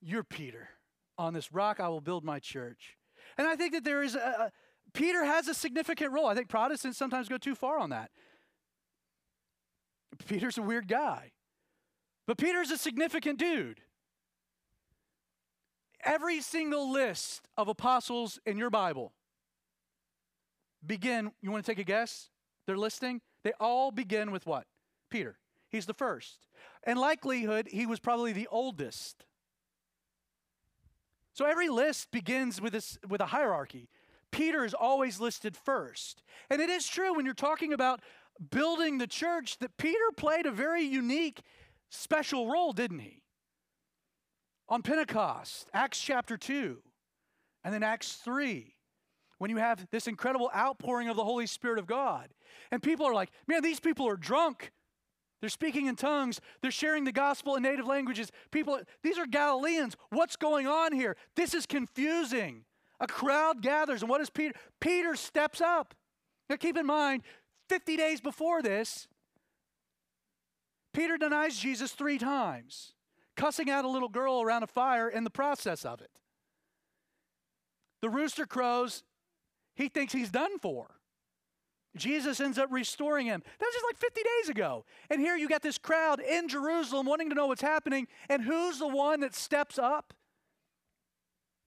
[0.00, 0.70] you're Peter.
[1.18, 2.96] On this rock I will build my church.
[3.36, 4.52] And I think that there is a, a
[4.94, 6.26] Peter has a significant role.
[6.26, 8.10] I think Protestants sometimes go too far on that.
[10.26, 11.32] Peter's a weird guy.
[12.26, 13.80] But Peter's a significant dude.
[16.02, 19.12] Every single list of apostles in your Bible
[20.86, 22.30] begin, you want to take a guess?
[22.66, 23.20] They're listing?
[23.44, 24.66] They all begin with what?
[25.10, 25.38] Peter.
[25.68, 26.46] He's the first.
[26.84, 29.24] And likelihood, he was probably the oldest.
[31.32, 33.88] So every list begins with, this, with a hierarchy.
[34.30, 36.22] Peter is always listed first.
[36.48, 38.00] And it is true when you're talking about
[38.50, 41.42] building the church that Peter played a very unique,
[41.90, 43.22] special role, didn't he?
[44.68, 46.78] On Pentecost, Acts chapter 2,
[47.64, 48.74] and then Acts 3,
[49.38, 52.28] when you have this incredible outpouring of the Holy Spirit of God.
[52.70, 54.70] And people are like, man, these people are drunk.
[55.40, 56.40] They're speaking in tongues.
[56.60, 58.30] They're sharing the gospel in native languages.
[58.50, 59.96] People, these are Galileans.
[60.10, 61.16] What's going on here?
[61.36, 62.64] This is confusing.
[63.00, 64.54] A crowd gathers, and what does Peter?
[64.78, 65.94] Peter steps up.
[66.50, 67.22] Now keep in mind,
[67.70, 69.06] 50 days before this,
[70.92, 72.94] Peter denies Jesus three times,
[73.36, 76.10] cussing out a little girl around a fire in the process of it.
[78.02, 79.04] The rooster crows,
[79.76, 80.96] he thinks he's done for.
[81.96, 83.40] Jesus ends up restoring him.
[83.60, 84.84] That's just like 50 days ago.
[85.08, 88.08] And here you got this crowd in Jerusalem wanting to know what's happening.
[88.28, 90.12] And who's the one that steps up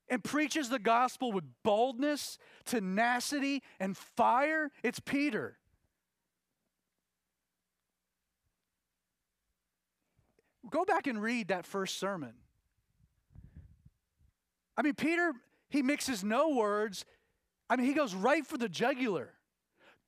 [0.10, 4.70] and preaches the gospel with boldness, tenacity, and fire?
[4.84, 5.60] It's Peter.
[10.70, 12.34] Go back and read that first sermon.
[14.78, 15.34] I mean, Peter,
[15.70, 17.06] he mixes no words.
[17.70, 19.34] I mean, he goes right for the jugular.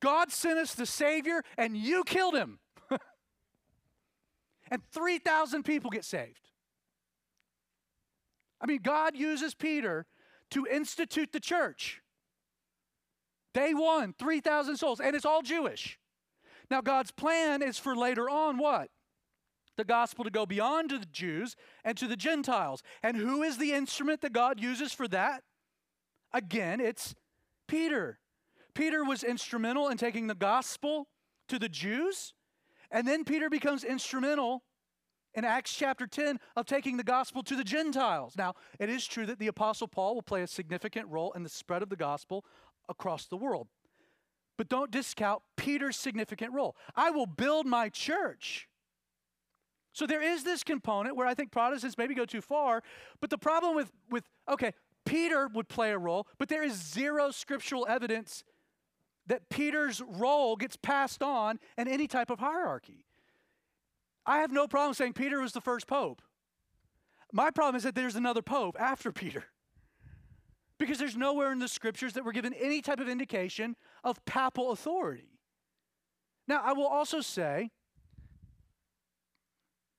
[0.00, 2.58] God sent us the Savior, and you killed him.
[4.70, 6.50] and 3,000 people get saved.
[8.60, 10.06] I mean, God uses Peter
[10.50, 12.00] to institute the church.
[13.52, 15.98] Day one, 3,000 souls, and it's all Jewish.
[16.70, 18.90] Now, God's plan is for later on what?
[19.76, 22.82] The gospel to go beyond to the Jews and to the Gentiles.
[23.02, 25.42] And who is the instrument that God uses for that?
[26.32, 27.14] Again, it's
[27.68, 28.18] Peter.
[28.74, 31.08] Peter was instrumental in taking the gospel
[31.48, 32.34] to the Jews,
[32.90, 34.62] and then Peter becomes instrumental
[35.34, 38.34] in Acts chapter 10 of taking the gospel to the Gentiles.
[38.36, 41.48] Now, it is true that the Apostle Paul will play a significant role in the
[41.48, 42.44] spread of the gospel
[42.88, 43.68] across the world.
[44.56, 46.76] But don't discount Peter's significant role.
[46.94, 48.68] I will build my church.
[49.96, 52.82] So there is this component where I think Protestants maybe go too far,
[53.22, 54.74] but the problem with, with okay,
[55.06, 58.44] Peter would play a role, but there is zero scriptural evidence
[59.26, 63.06] that Peter's role gets passed on in any type of hierarchy.
[64.26, 66.20] I have no problem saying Peter was the first pope.
[67.32, 69.44] My problem is that there's another pope after Peter.
[70.78, 74.72] Because there's nowhere in the scriptures that we're given any type of indication of papal
[74.72, 75.38] authority.
[76.46, 77.70] Now, I will also say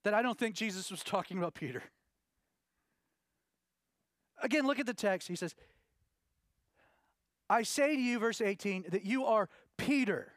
[0.07, 1.83] that I don't think Jesus was talking about Peter.
[4.41, 5.27] Again, look at the text.
[5.27, 5.53] He says,
[7.49, 10.31] I say to you, verse 18, that you are Peter.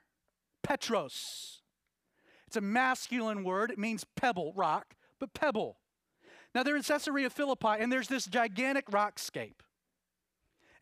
[0.64, 1.62] Petros.
[2.48, 3.70] It's a masculine word.
[3.70, 5.76] It means pebble, rock, but pebble.
[6.52, 9.60] Now they're in Caesarea Philippi, and there's this gigantic rockscape.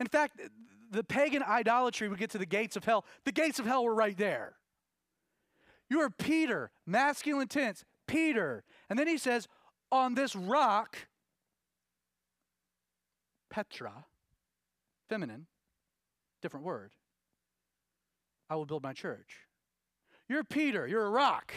[0.01, 0.41] In fact,
[0.91, 3.05] the pagan idolatry would get to the gates of hell.
[3.27, 4.55] The gates of hell were right there.
[5.91, 8.65] You are Peter, masculine tense, Peter.
[8.91, 9.49] And then he says,
[9.91, 10.97] on this rock,
[13.51, 14.05] Petra,
[15.09, 15.47] feminine,
[16.43, 16.93] different word,
[18.51, 19.47] I will build my church.
[20.29, 21.53] You're Peter, you're a rock.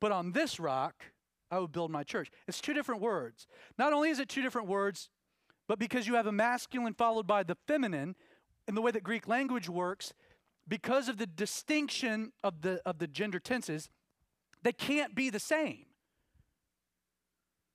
[0.00, 0.94] But on this rock,
[1.50, 2.30] I will build my church.
[2.46, 3.46] It's two different words.
[3.78, 5.10] Not only is it two different words,
[5.68, 8.16] but because you have a masculine followed by the feminine,
[8.66, 10.12] in the way that Greek language works,
[10.66, 13.88] because of the distinction of the, of the gender tenses,
[14.62, 15.86] they can't be the same.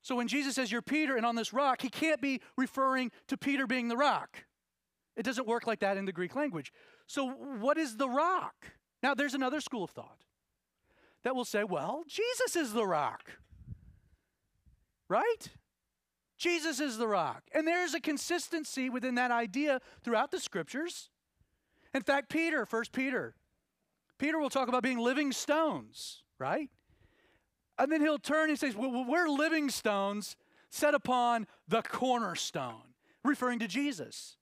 [0.05, 3.37] So when Jesus says, You're Peter and on this rock, he can't be referring to
[3.37, 4.45] Peter being the rock.
[5.15, 6.71] It doesn't work like that in the Greek language.
[7.07, 8.53] So, what is the rock?
[9.01, 10.19] Now, there's another school of thought
[11.23, 13.31] that will say, Well, Jesus is the rock.
[15.09, 15.49] Right?
[16.37, 17.41] Jesus is the rock.
[17.51, 21.09] And there's a consistency within that idea throughout the scriptures.
[21.95, 23.33] In fact, Peter, first Peter,
[24.19, 26.69] Peter will talk about being living stones, right?
[27.77, 30.35] And then he'll turn and says, well, We're living stones
[30.69, 34.37] set upon the cornerstone, referring to Jesus.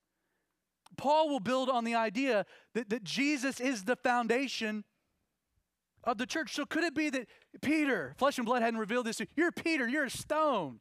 [0.98, 4.84] Paul will build on the idea that, that Jesus is the foundation
[6.04, 6.54] of the church.
[6.54, 7.28] So could it be that
[7.62, 10.80] Peter, flesh and blood hadn't revealed this, to you, you're Peter, you're a stone.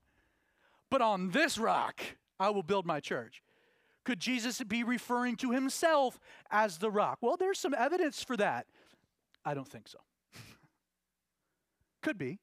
[0.90, 2.00] But on this rock,
[2.38, 3.42] I will build my church.
[4.04, 6.18] Could Jesus be referring to himself
[6.50, 7.18] as the rock?
[7.20, 8.66] Well, there's some evidence for that.
[9.44, 9.98] I don't think so.
[12.02, 12.40] Could be,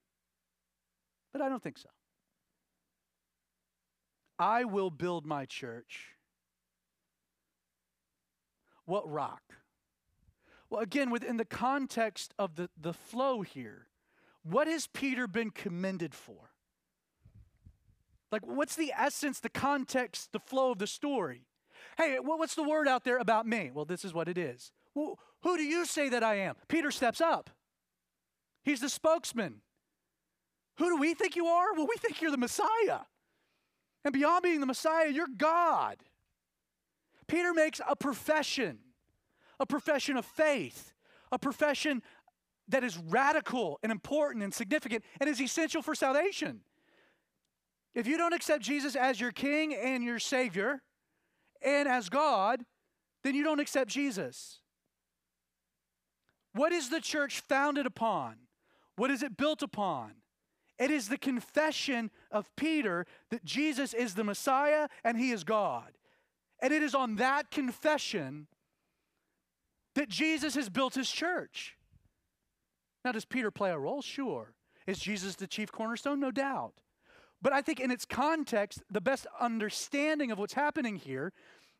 [1.33, 1.89] but I don't think so.
[4.39, 6.15] I will build my church.
[8.85, 9.41] What rock?
[10.69, 13.87] Well, again, within the context of the, the flow here,
[14.43, 16.51] what has Peter been commended for?
[18.31, 21.47] Like, what's the essence, the context, the flow of the story?
[21.97, 23.71] Hey, what's the word out there about me?
[23.73, 24.71] Well, this is what it is.
[24.93, 26.55] Well, who do you say that I am?
[26.67, 27.49] Peter steps up.
[28.63, 29.61] He's the spokesman.
[30.77, 31.73] Who do we think you are?
[31.73, 32.99] Well, we think you're the Messiah.
[34.05, 35.97] And beyond being the Messiah, you're God.
[37.27, 38.79] Peter makes a profession,
[39.59, 40.93] a profession of faith,
[41.31, 42.01] a profession
[42.69, 46.61] that is radical and important and significant and is essential for salvation.
[47.93, 50.81] If you don't accept Jesus as your King and your Savior
[51.61, 52.63] and as God,
[53.23, 54.59] then you don't accept Jesus.
[56.53, 58.35] What is the church founded upon?
[58.99, 60.11] What is it built upon?
[60.77, 65.93] It is the confession of Peter that Jesus is the Messiah and he is God.
[66.61, 68.47] And it is on that confession
[69.95, 71.77] that Jesus has built his church.
[73.05, 74.01] Now, does Peter play a role?
[74.01, 74.53] Sure.
[74.85, 76.19] Is Jesus the chief cornerstone?
[76.19, 76.73] No doubt.
[77.41, 81.31] But I think in its context, the best understanding of what's happening here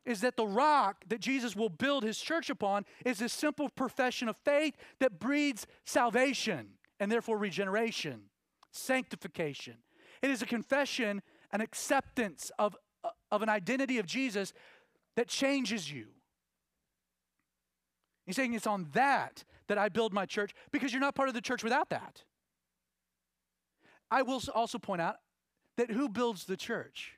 [0.06, 4.26] is that the rock that Jesus will build his church upon is a simple profession
[4.26, 8.20] of faith that breeds salvation and therefore regeneration,
[8.70, 9.78] sanctification.
[10.22, 14.52] It is a confession, an acceptance of, uh, of an identity of Jesus
[15.16, 16.08] that changes you.
[18.26, 21.34] He's saying it's on that that I build my church because you're not part of
[21.34, 22.22] the church without that.
[24.10, 25.16] I will also point out
[25.76, 27.16] that who builds the church?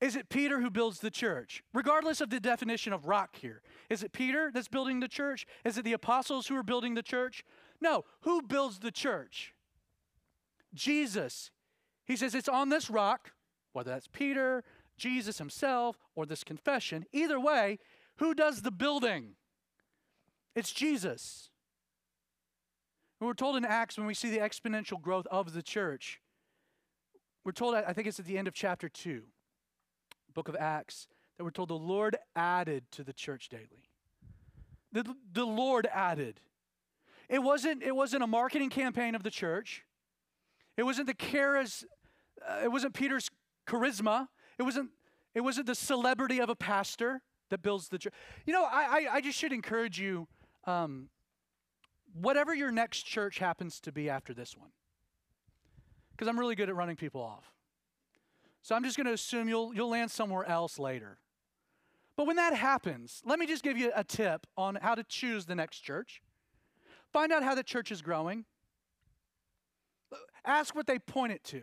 [0.00, 1.62] Is it Peter who builds the church?
[1.74, 3.60] Regardless of the definition of rock here.
[3.90, 5.46] Is it Peter that's building the church?
[5.64, 7.44] Is it the apostles who are building the church?
[7.80, 8.04] No.
[8.22, 9.54] Who builds the church?
[10.74, 11.50] Jesus.
[12.04, 13.32] He says it's on this rock,
[13.72, 14.64] whether that's Peter,
[14.96, 17.06] Jesus himself, or this confession.
[17.12, 17.78] Either way,
[18.16, 19.36] who does the building?
[20.54, 21.50] It's Jesus.
[23.20, 26.20] We're told in Acts when we see the exponential growth of the church
[27.44, 29.22] we're told, I think it's at the end of chapter 2,
[30.34, 33.88] book of Acts, that we're told the Lord added to the church daily.
[34.92, 36.40] The, the Lord added.
[37.30, 39.84] It wasn't, it wasn't a marketing campaign of the church.
[40.76, 41.84] It wasn't the charis,
[42.46, 43.30] uh, it wasn't Peter's
[43.66, 44.26] charisma.
[44.58, 44.90] It wasn't,
[45.34, 48.12] it wasn't the celebrity of a pastor that builds the church.
[48.46, 50.26] You know, I, I, I just should encourage you,
[50.64, 51.08] um,
[52.12, 54.70] whatever your next church happens to be after this one,
[56.10, 57.54] because I'm really good at running people off.
[58.62, 61.18] So I'm just going to assume you'll, you'll land somewhere else later.
[62.16, 65.46] But when that happens, let me just give you a tip on how to choose
[65.46, 66.20] the next church.
[67.12, 68.44] Find out how the church is growing.
[70.44, 71.62] Ask what they point it to.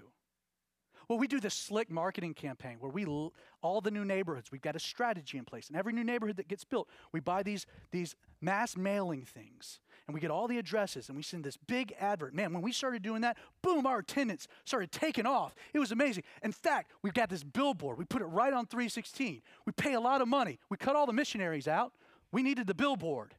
[1.07, 4.75] Well, we do this slick marketing campaign where we all the new neighborhoods, we've got
[4.75, 5.69] a strategy in place.
[5.69, 10.13] And every new neighborhood that gets built, we buy these these mass mailing things and
[10.13, 12.33] we get all the addresses and we send this big advert.
[12.33, 15.55] Man, when we started doing that, boom, our attendance started taking off.
[15.73, 16.23] It was amazing.
[16.43, 17.97] In fact, we've got this billboard.
[17.97, 19.41] We put it right on 316.
[19.65, 20.59] We pay a lot of money.
[20.69, 21.93] We cut all the missionaries out.
[22.33, 23.33] We needed the billboard.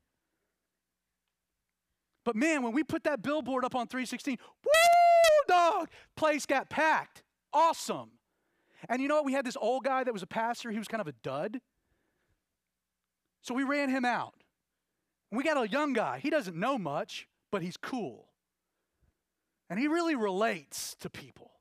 [2.28, 4.70] But man, when we put that billboard up on 316, woo,
[5.48, 7.22] dog, place got packed.
[7.54, 8.10] Awesome.
[8.86, 9.24] And you know what?
[9.24, 10.70] We had this old guy that was a pastor.
[10.70, 11.58] He was kind of a dud.
[13.40, 14.34] So we ran him out.
[15.32, 16.18] We got a young guy.
[16.18, 18.28] He doesn't know much, but he's cool.
[19.70, 21.52] And he really relates to people.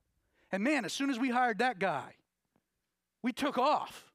[0.52, 2.16] And man, as soon as we hired that guy,
[3.24, 4.12] we took off.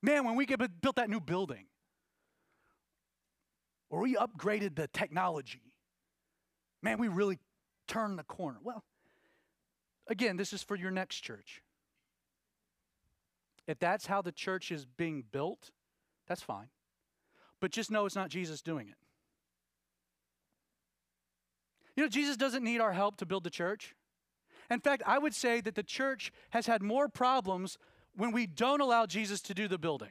[0.00, 1.66] Man, when we built that new building,
[4.00, 5.62] we upgraded the technology,
[6.82, 7.38] man, we really
[7.86, 8.58] turned the corner.
[8.62, 8.84] Well,
[10.08, 11.62] again, this is for your next church.
[13.66, 15.70] If that's how the church is being built,
[16.28, 16.68] that's fine.
[17.60, 18.96] But just know it's not Jesus doing it.
[21.96, 23.94] You know, Jesus doesn't need our help to build the church.
[24.70, 27.78] In fact, I would say that the church has had more problems
[28.14, 30.10] when we don't allow Jesus to do the building.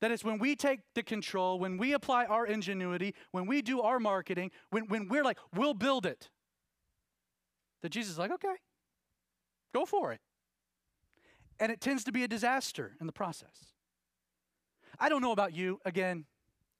[0.00, 3.80] That is when we take the control, when we apply our ingenuity, when we do
[3.80, 6.28] our marketing, when, when we're like, we'll build it.
[7.82, 8.56] That Jesus is like, okay,
[9.74, 10.20] go for it.
[11.58, 13.72] And it tends to be a disaster in the process.
[14.98, 15.80] I don't know about you.
[15.84, 16.26] Again,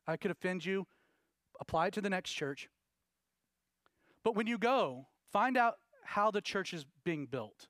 [0.06, 0.86] I could offend you.
[1.58, 2.68] Apply it to the next church.
[4.22, 7.68] But when you go, find out how the church is being built.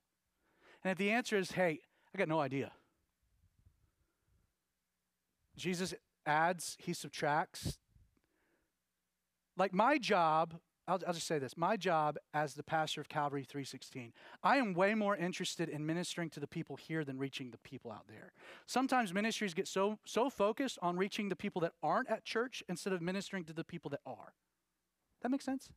[0.82, 1.80] And if the answer is, hey,
[2.14, 2.72] I got no idea.
[5.57, 5.94] Jesus
[6.24, 7.78] adds, he subtracts.
[9.57, 10.54] Like my job
[10.88, 14.72] I'll, I'll, just say this my job as the pastor of calvary 316 i am
[14.72, 18.32] way more interested in ministering to the people here than reaching the people out there.
[18.66, 22.92] Sometimes ministries get so so focused on reaching the people that aren't at church instead
[22.92, 24.34] of ministering to the people that are.
[25.22, 25.68] That makes sense?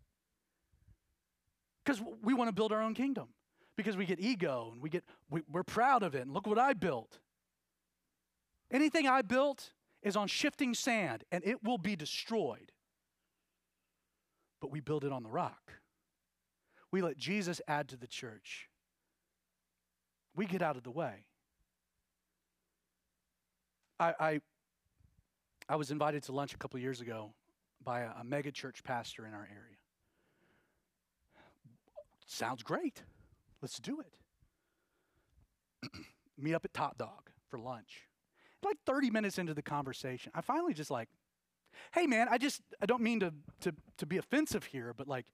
[1.84, 3.30] Because we want to build our own kingdom
[3.75, 6.59] because we get ego and we get we, we're proud of it and look what
[6.59, 7.19] i built
[8.72, 12.72] anything i built is on shifting sand and it will be destroyed
[14.59, 15.74] but we build it on the rock.
[16.91, 18.70] We let Jesus add to the church.
[20.36, 21.26] We get out of the way.
[23.99, 24.41] I, I,
[25.67, 27.34] I was invited to lunch a couple years ago
[27.84, 29.78] by a, a mega church pastor in our area.
[32.26, 33.03] Sounds great.
[33.61, 34.13] Let's do it.
[36.38, 38.09] Meet up at Top Dog for lunch.
[38.64, 41.10] Like 30 minutes into the conversation, I finally just like,
[41.93, 45.28] hey man, I just I don't mean to to to be offensive here, but like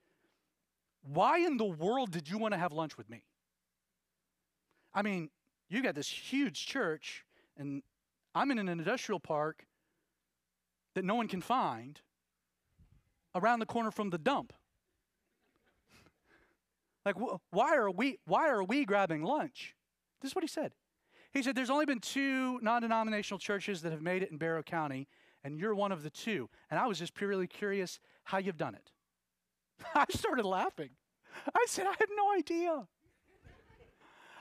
[1.01, 3.23] why in the world did you want to have lunch with me?
[4.93, 5.30] I mean,
[5.69, 7.26] you got this huge church
[7.57, 7.84] and
[8.34, 9.65] I'm in an industrial park
[10.93, 12.01] that no one can find
[13.34, 14.53] around the corner from the dump.
[17.05, 19.76] like wh- why are we why are we grabbing lunch?
[20.21, 20.73] This is what he said.
[21.36, 25.09] He said there's only been two non-denominational churches that have made it in Barrow County
[25.43, 26.49] and you're one of the two.
[26.71, 28.91] And I was just purely curious how you've done it.
[29.93, 30.91] I started laughing.
[31.53, 32.88] I said, I had no idea.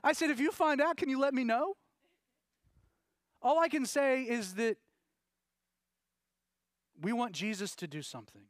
[0.04, 1.74] I said, if you find out, can you let me know?
[3.42, 4.76] All I can say is that
[7.02, 8.44] we want Jesus to do something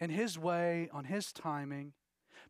[0.00, 1.92] in His way, on His timing.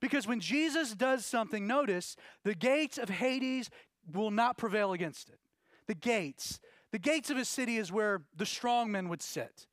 [0.01, 3.71] Because when Jesus does something, notice the gates of Hades
[4.13, 5.39] will not prevail against it.
[5.87, 6.61] The gates,
[6.93, 9.67] the gates of a city is where the strong men would sit.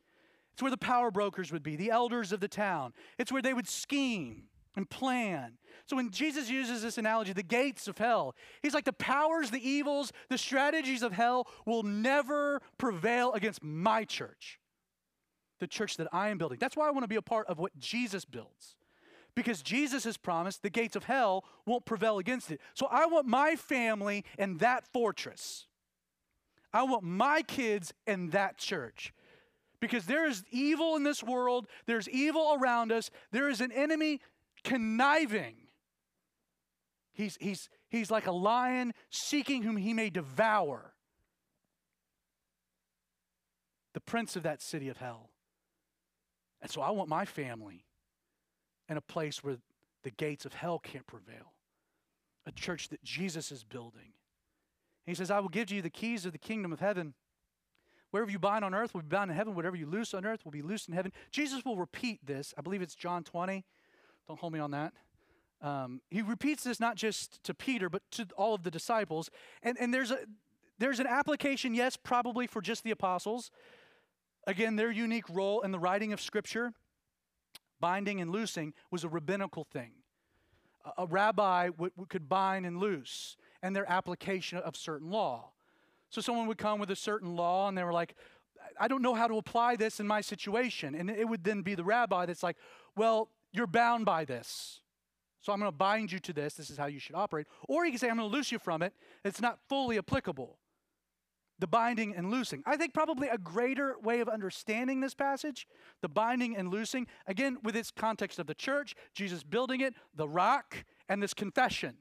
[0.53, 2.93] It's where the power brokers would be, the elders of the town.
[3.17, 4.43] It's where they would scheme
[4.76, 5.57] and plan.
[5.86, 9.67] So when Jesus uses this analogy, the gates of hell, he's like the powers, the
[9.67, 14.59] evils, the strategies of hell will never prevail against my church,
[15.59, 16.57] the church that I am building.
[16.59, 18.76] That's why I want to be a part of what Jesus builds.
[19.36, 22.59] Because Jesus has promised the gates of hell won't prevail against it.
[22.73, 25.67] So I want my family in that fortress.
[26.73, 29.13] I want my kids in that church.
[29.79, 34.19] Because there is evil in this world, there's evil around us, there is an enemy
[34.63, 35.55] conniving.
[37.13, 40.93] He's, he's, he's like a lion seeking whom he may devour.
[43.93, 45.29] The prince of that city of hell.
[46.61, 47.86] And so I want my family
[48.92, 49.58] in a place where
[50.04, 51.54] the gates of hell can't prevail,
[52.46, 54.14] a church that Jesus is building
[55.06, 57.14] he says, I will give to you the keys of the kingdom of heaven.
[58.12, 59.56] Wherever you bind on earth will be bound in heaven.
[59.56, 61.12] Whatever you loose on earth will be loosed in heaven.
[61.32, 62.54] Jesus will repeat this.
[62.58, 63.66] I believe it's John 20.
[64.28, 64.94] Don't hold me on that.
[65.62, 69.30] Um, he repeats this not just to Peter, but to all of the disciples.
[69.64, 70.20] And, and there's, a,
[70.80, 73.52] there's an application, yes, probably for just the apostles.
[74.48, 76.74] Again, their unique role in the writing of Scripture,
[77.82, 79.91] binding and loosing, was a rabbinical thing.
[80.86, 85.51] A, a rabbi w- could bind and loose, and their application of certain law.
[86.09, 88.15] So someone would come with a certain law, and they were like,
[88.79, 90.95] I don't know how to apply this in my situation.
[90.95, 92.57] And it would then be the rabbi that's like,
[92.95, 94.82] well, you're bound by this.
[95.41, 96.53] So I'm going to bind you to this.
[96.53, 97.47] This is how you should operate.
[97.67, 98.93] Or you can say, I'm going to loose you from it.
[99.25, 100.57] It's not fully applicable.
[101.62, 102.64] The binding and loosing.
[102.66, 105.68] I think probably a greater way of understanding this passage,
[106.01, 110.28] the binding and loosing, again, with its context of the church, Jesus building it, the
[110.28, 111.95] rock, and this confession.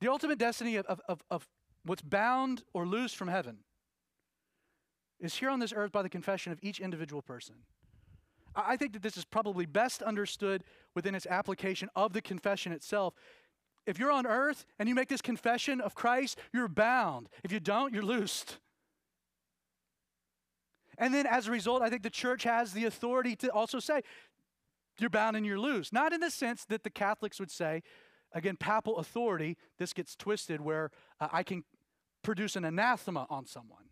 [0.00, 1.48] The ultimate destiny of, of, of,
[1.84, 3.58] what's bound or loose from heaven
[5.20, 7.54] is here on this earth by the confession of each individual person.
[8.54, 13.14] I think that this is probably best understood within its application of the confession itself.
[13.86, 17.28] If you're on earth and you make this confession of Christ, you're bound.
[17.42, 18.58] If you don't, you're loosed.
[20.98, 24.02] And then as a result, I think the church has the authority to also say,
[24.98, 25.92] you're bound and you're loose.
[25.92, 27.82] Not in the sense that the Catholics would say,
[28.32, 31.64] again, papal authority, this gets twisted where uh, I can
[32.22, 33.84] produce an anathema on someone.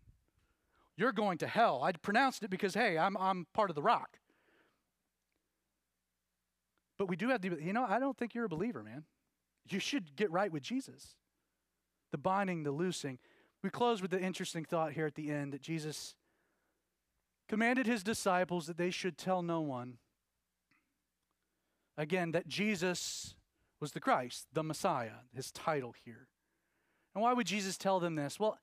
[0.95, 1.81] You're going to hell.
[1.83, 4.19] I pronounced it because, hey, I'm, I'm part of the rock.
[6.97, 9.05] But we do have to, you know, I don't think you're a believer, man.
[9.69, 11.15] You should get right with Jesus.
[12.11, 13.19] The binding, the loosing.
[13.63, 16.15] We close with the interesting thought here at the end that Jesus
[17.47, 19.97] commanded his disciples that they should tell no one.
[21.97, 23.35] Again, that Jesus
[23.79, 26.27] was the Christ, the Messiah, his title here.
[27.13, 28.39] And why would Jesus tell them this?
[28.39, 28.57] Well,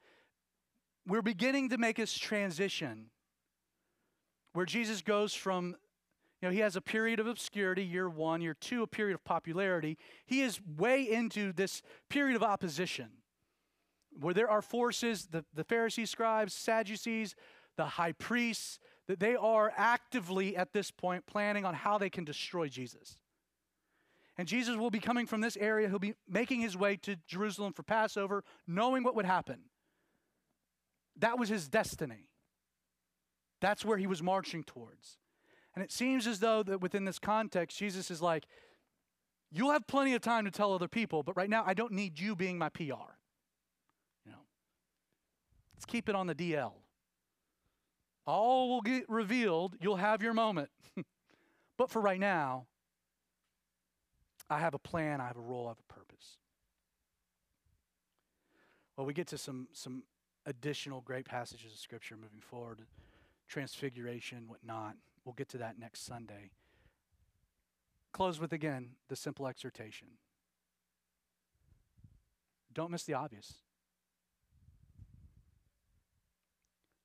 [1.07, 3.11] we're beginning to make this transition
[4.53, 5.77] where Jesus goes from
[6.41, 9.25] you know, he has a period of obscurity, year one, year two, a period of
[9.25, 9.97] popularity.
[10.27, 13.09] He is way into this period of opposition
[14.19, 17.35] where there are forces, the, the Pharisees, scribes, Sadducees,
[17.77, 18.79] the high priests,
[19.09, 23.19] that they are actively at this point planning on how they can destroy Jesus.
[24.39, 25.89] And Jesus will be coming from this area.
[25.89, 29.61] He'll be making his way to Jerusalem for Passover, knowing what would happen.
[31.19, 32.29] That was his destiny.
[33.61, 35.19] That's where he was marching towards.
[35.77, 38.47] And it seems as though that within this context, Jesus is like,
[39.53, 42.19] You'll have plenty of time to tell other people, but right now I don't need
[42.19, 42.83] you being my PR.
[42.83, 44.43] You know.
[45.75, 46.73] Let's keep it on the DL.
[48.27, 50.69] All will get revealed, you'll have your moment.
[51.79, 52.67] but for right now,
[54.51, 56.39] I have a plan, I have a role, I have a purpose.
[58.97, 60.03] Well, we get to some some
[60.45, 62.83] additional great passages of scripture moving forward,
[63.49, 64.97] transfiguration, whatnot.
[65.27, 66.53] We'll get to that next Sunday.
[68.13, 70.07] Close with again the simple exhortation.
[72.73, 73.55] Don't miss the obvious.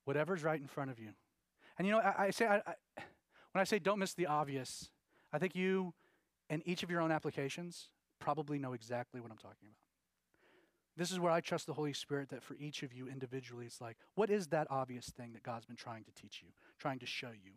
[0.04, 1.08] Whatever's right in front of you.
[1.78, 2.74] And you know, I, I say, I, I,
[3.52, 4.90] when I say don't miss the obvious,
[5.32, 5.92] I think you
[6.48, 7.88] and each of your own applications
[8.20, 9.76] probably know exactly what I'm talking about.
[10.96, 13.80] This is where I trust the Holy Spirit that for each of you individually, it's
[13.80, 16.48] like, what is that obvious thing that God's been trying to teach you,
[16.78, 17.52] trying to show you?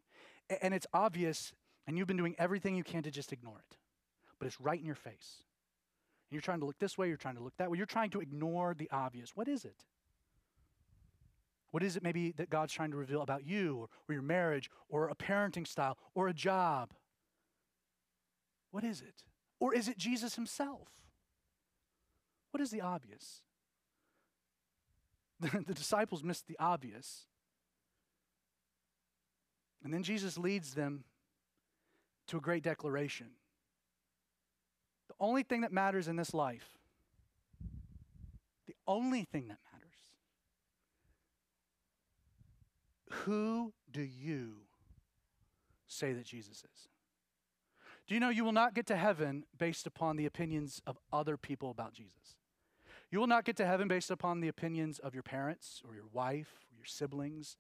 [0.62, 1.54] And it's obvious,
[1.88, 3.78] and you've been doing everything you can to just ignore it.
[4.39, 5.43] But it's right in your face.
[6.30, 8.10] And you're trying to look this way, you're trying to look that way, you're trying
[8.12, 9.36] to ignore the obvious.
[9.36, 9.86] What is it?
[11.72, 14.70] What is it maybe that God's trying to reveal about you or, or your marriage
[14.88, 16.93] or a parenting style or a job?
[18.72, 19.24] What is it?
[19.60, 20.88] Or is it Jesus himself?
[22.52, 23.41] What is the obvious?
[25.39, 27.26] The, the disciples missed the obvious
[29.86, 31.04] and then Jesus leads them
[32.28, 33.28] to a great declaration.
[35.08, 36.80] The only thing that matters in this life,
[38.66, 40.00] the only thing that matters,
[43.12, 44.56] who do you
[45.88, 46.90] say that Jesus is?
[48.08, 51.38] Do you know you will not get to heaven based upon the opinions of other
[51.38, 52.38] people about Jesus?
[53.12, 56.08] You will not get to heaven based upon the opinions of your parents or your
[56.12, 57.56] wife or your siblings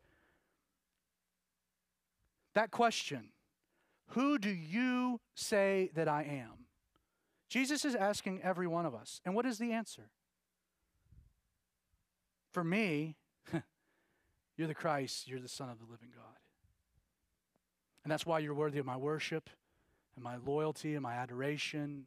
[2.55, 3.29] that question,
[4.09, 6.65] who do you say that I am?
[7.49, 9.21] Jesus is asking every one of us.
[9.23, 10.09] And what is the answer?
[12.51, 13.15] For me,
[14.57, 16.23] you're the Christ, you're the Son of the living God.
[18.03, 19.49] And that's why you're worthy of my worship
[20.15, 22.05] and my loyalty and my adoration.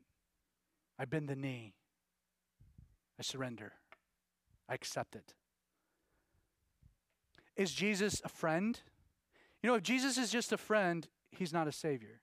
[0.98, 1.74] I bend the knee.
[3.18, 3.72] I surrender.
[4.68, 5.34] I accept it.
[7.56, 8.80] Is Jesus a friend?
[9.68, 12.22] You know, if Jesus is just a friend, he's not a savior.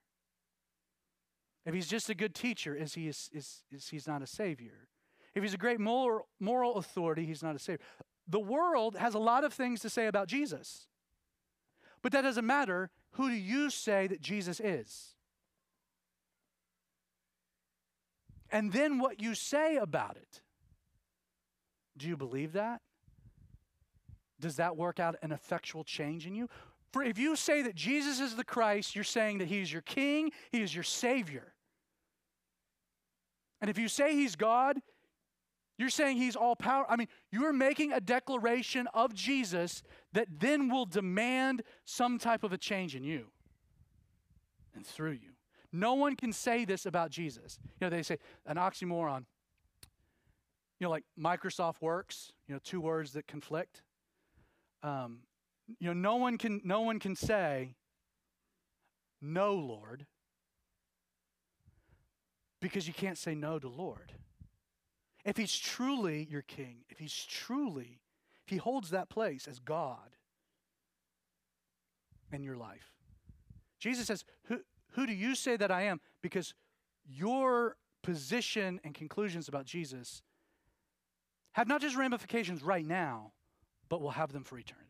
[1.64, 4.88] If he's just a good teacher, is he is, is, is he's not a savior.
[5.32, 7.84] If he's a great moral, moral authority, he's not a savior.
[8.26, 10.88] The world has a lot of things to say about Jesus.
[12.02, 12.90] But that doesn't matter.
[13.12, 15.14] Who do you say that Jesus is?
[18.50, 20.42] And then what you say about it.
[21.96, 22.80] Do you believe that?
[24.40, 26.48] Does that work out an effectual change in you?
[27.04, 30.30] If you say that Jesus is the Christ, you're saying that He is your King,
[30.52, 31.54] He is your Savior.
[33.60, 34.78] And if you say He's God,
[35.78, 36.86] you're saying He's all power.
[36.88, 39.82] I mean, you're making a declaration of Jesus
[40.12, 43.26] that then will demand some type of a change in you
[44.74, 45.30] and through you.
[45.72, 47.58] No one can say this about Jesus.
[47.80, 49.24] You know, they say an oxymoron.
[50.78, 53.82] You know, like Microsoft Works, you know, two words that conflict.
[54.82, 55.20] Um,
[55.78, 57.74] you know, no one can no one can say,
[59.20, 60.06] No, Lord,
[62.60, 64.12] because you can't say no to Lord.
[65.24, 68.00] If he's truly your king, if he's truly,
[68.44, 70.16] if he holds that place as God
[72.32, 72.92] in your life.
[73.80, 74.60] Jesus says, Who,
[74.92, 76.00] who do you say that I am?
[76.22, 76.54] Because
[77.04, 80.22] your position and conclusions about Jesus
[81.52, 83.32] have not just ramifications right now,
[83.88, 84.85] but will have them for eternity.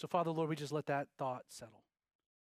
[0.00, 1.82] So, Father, Lord, we just let that thought settle.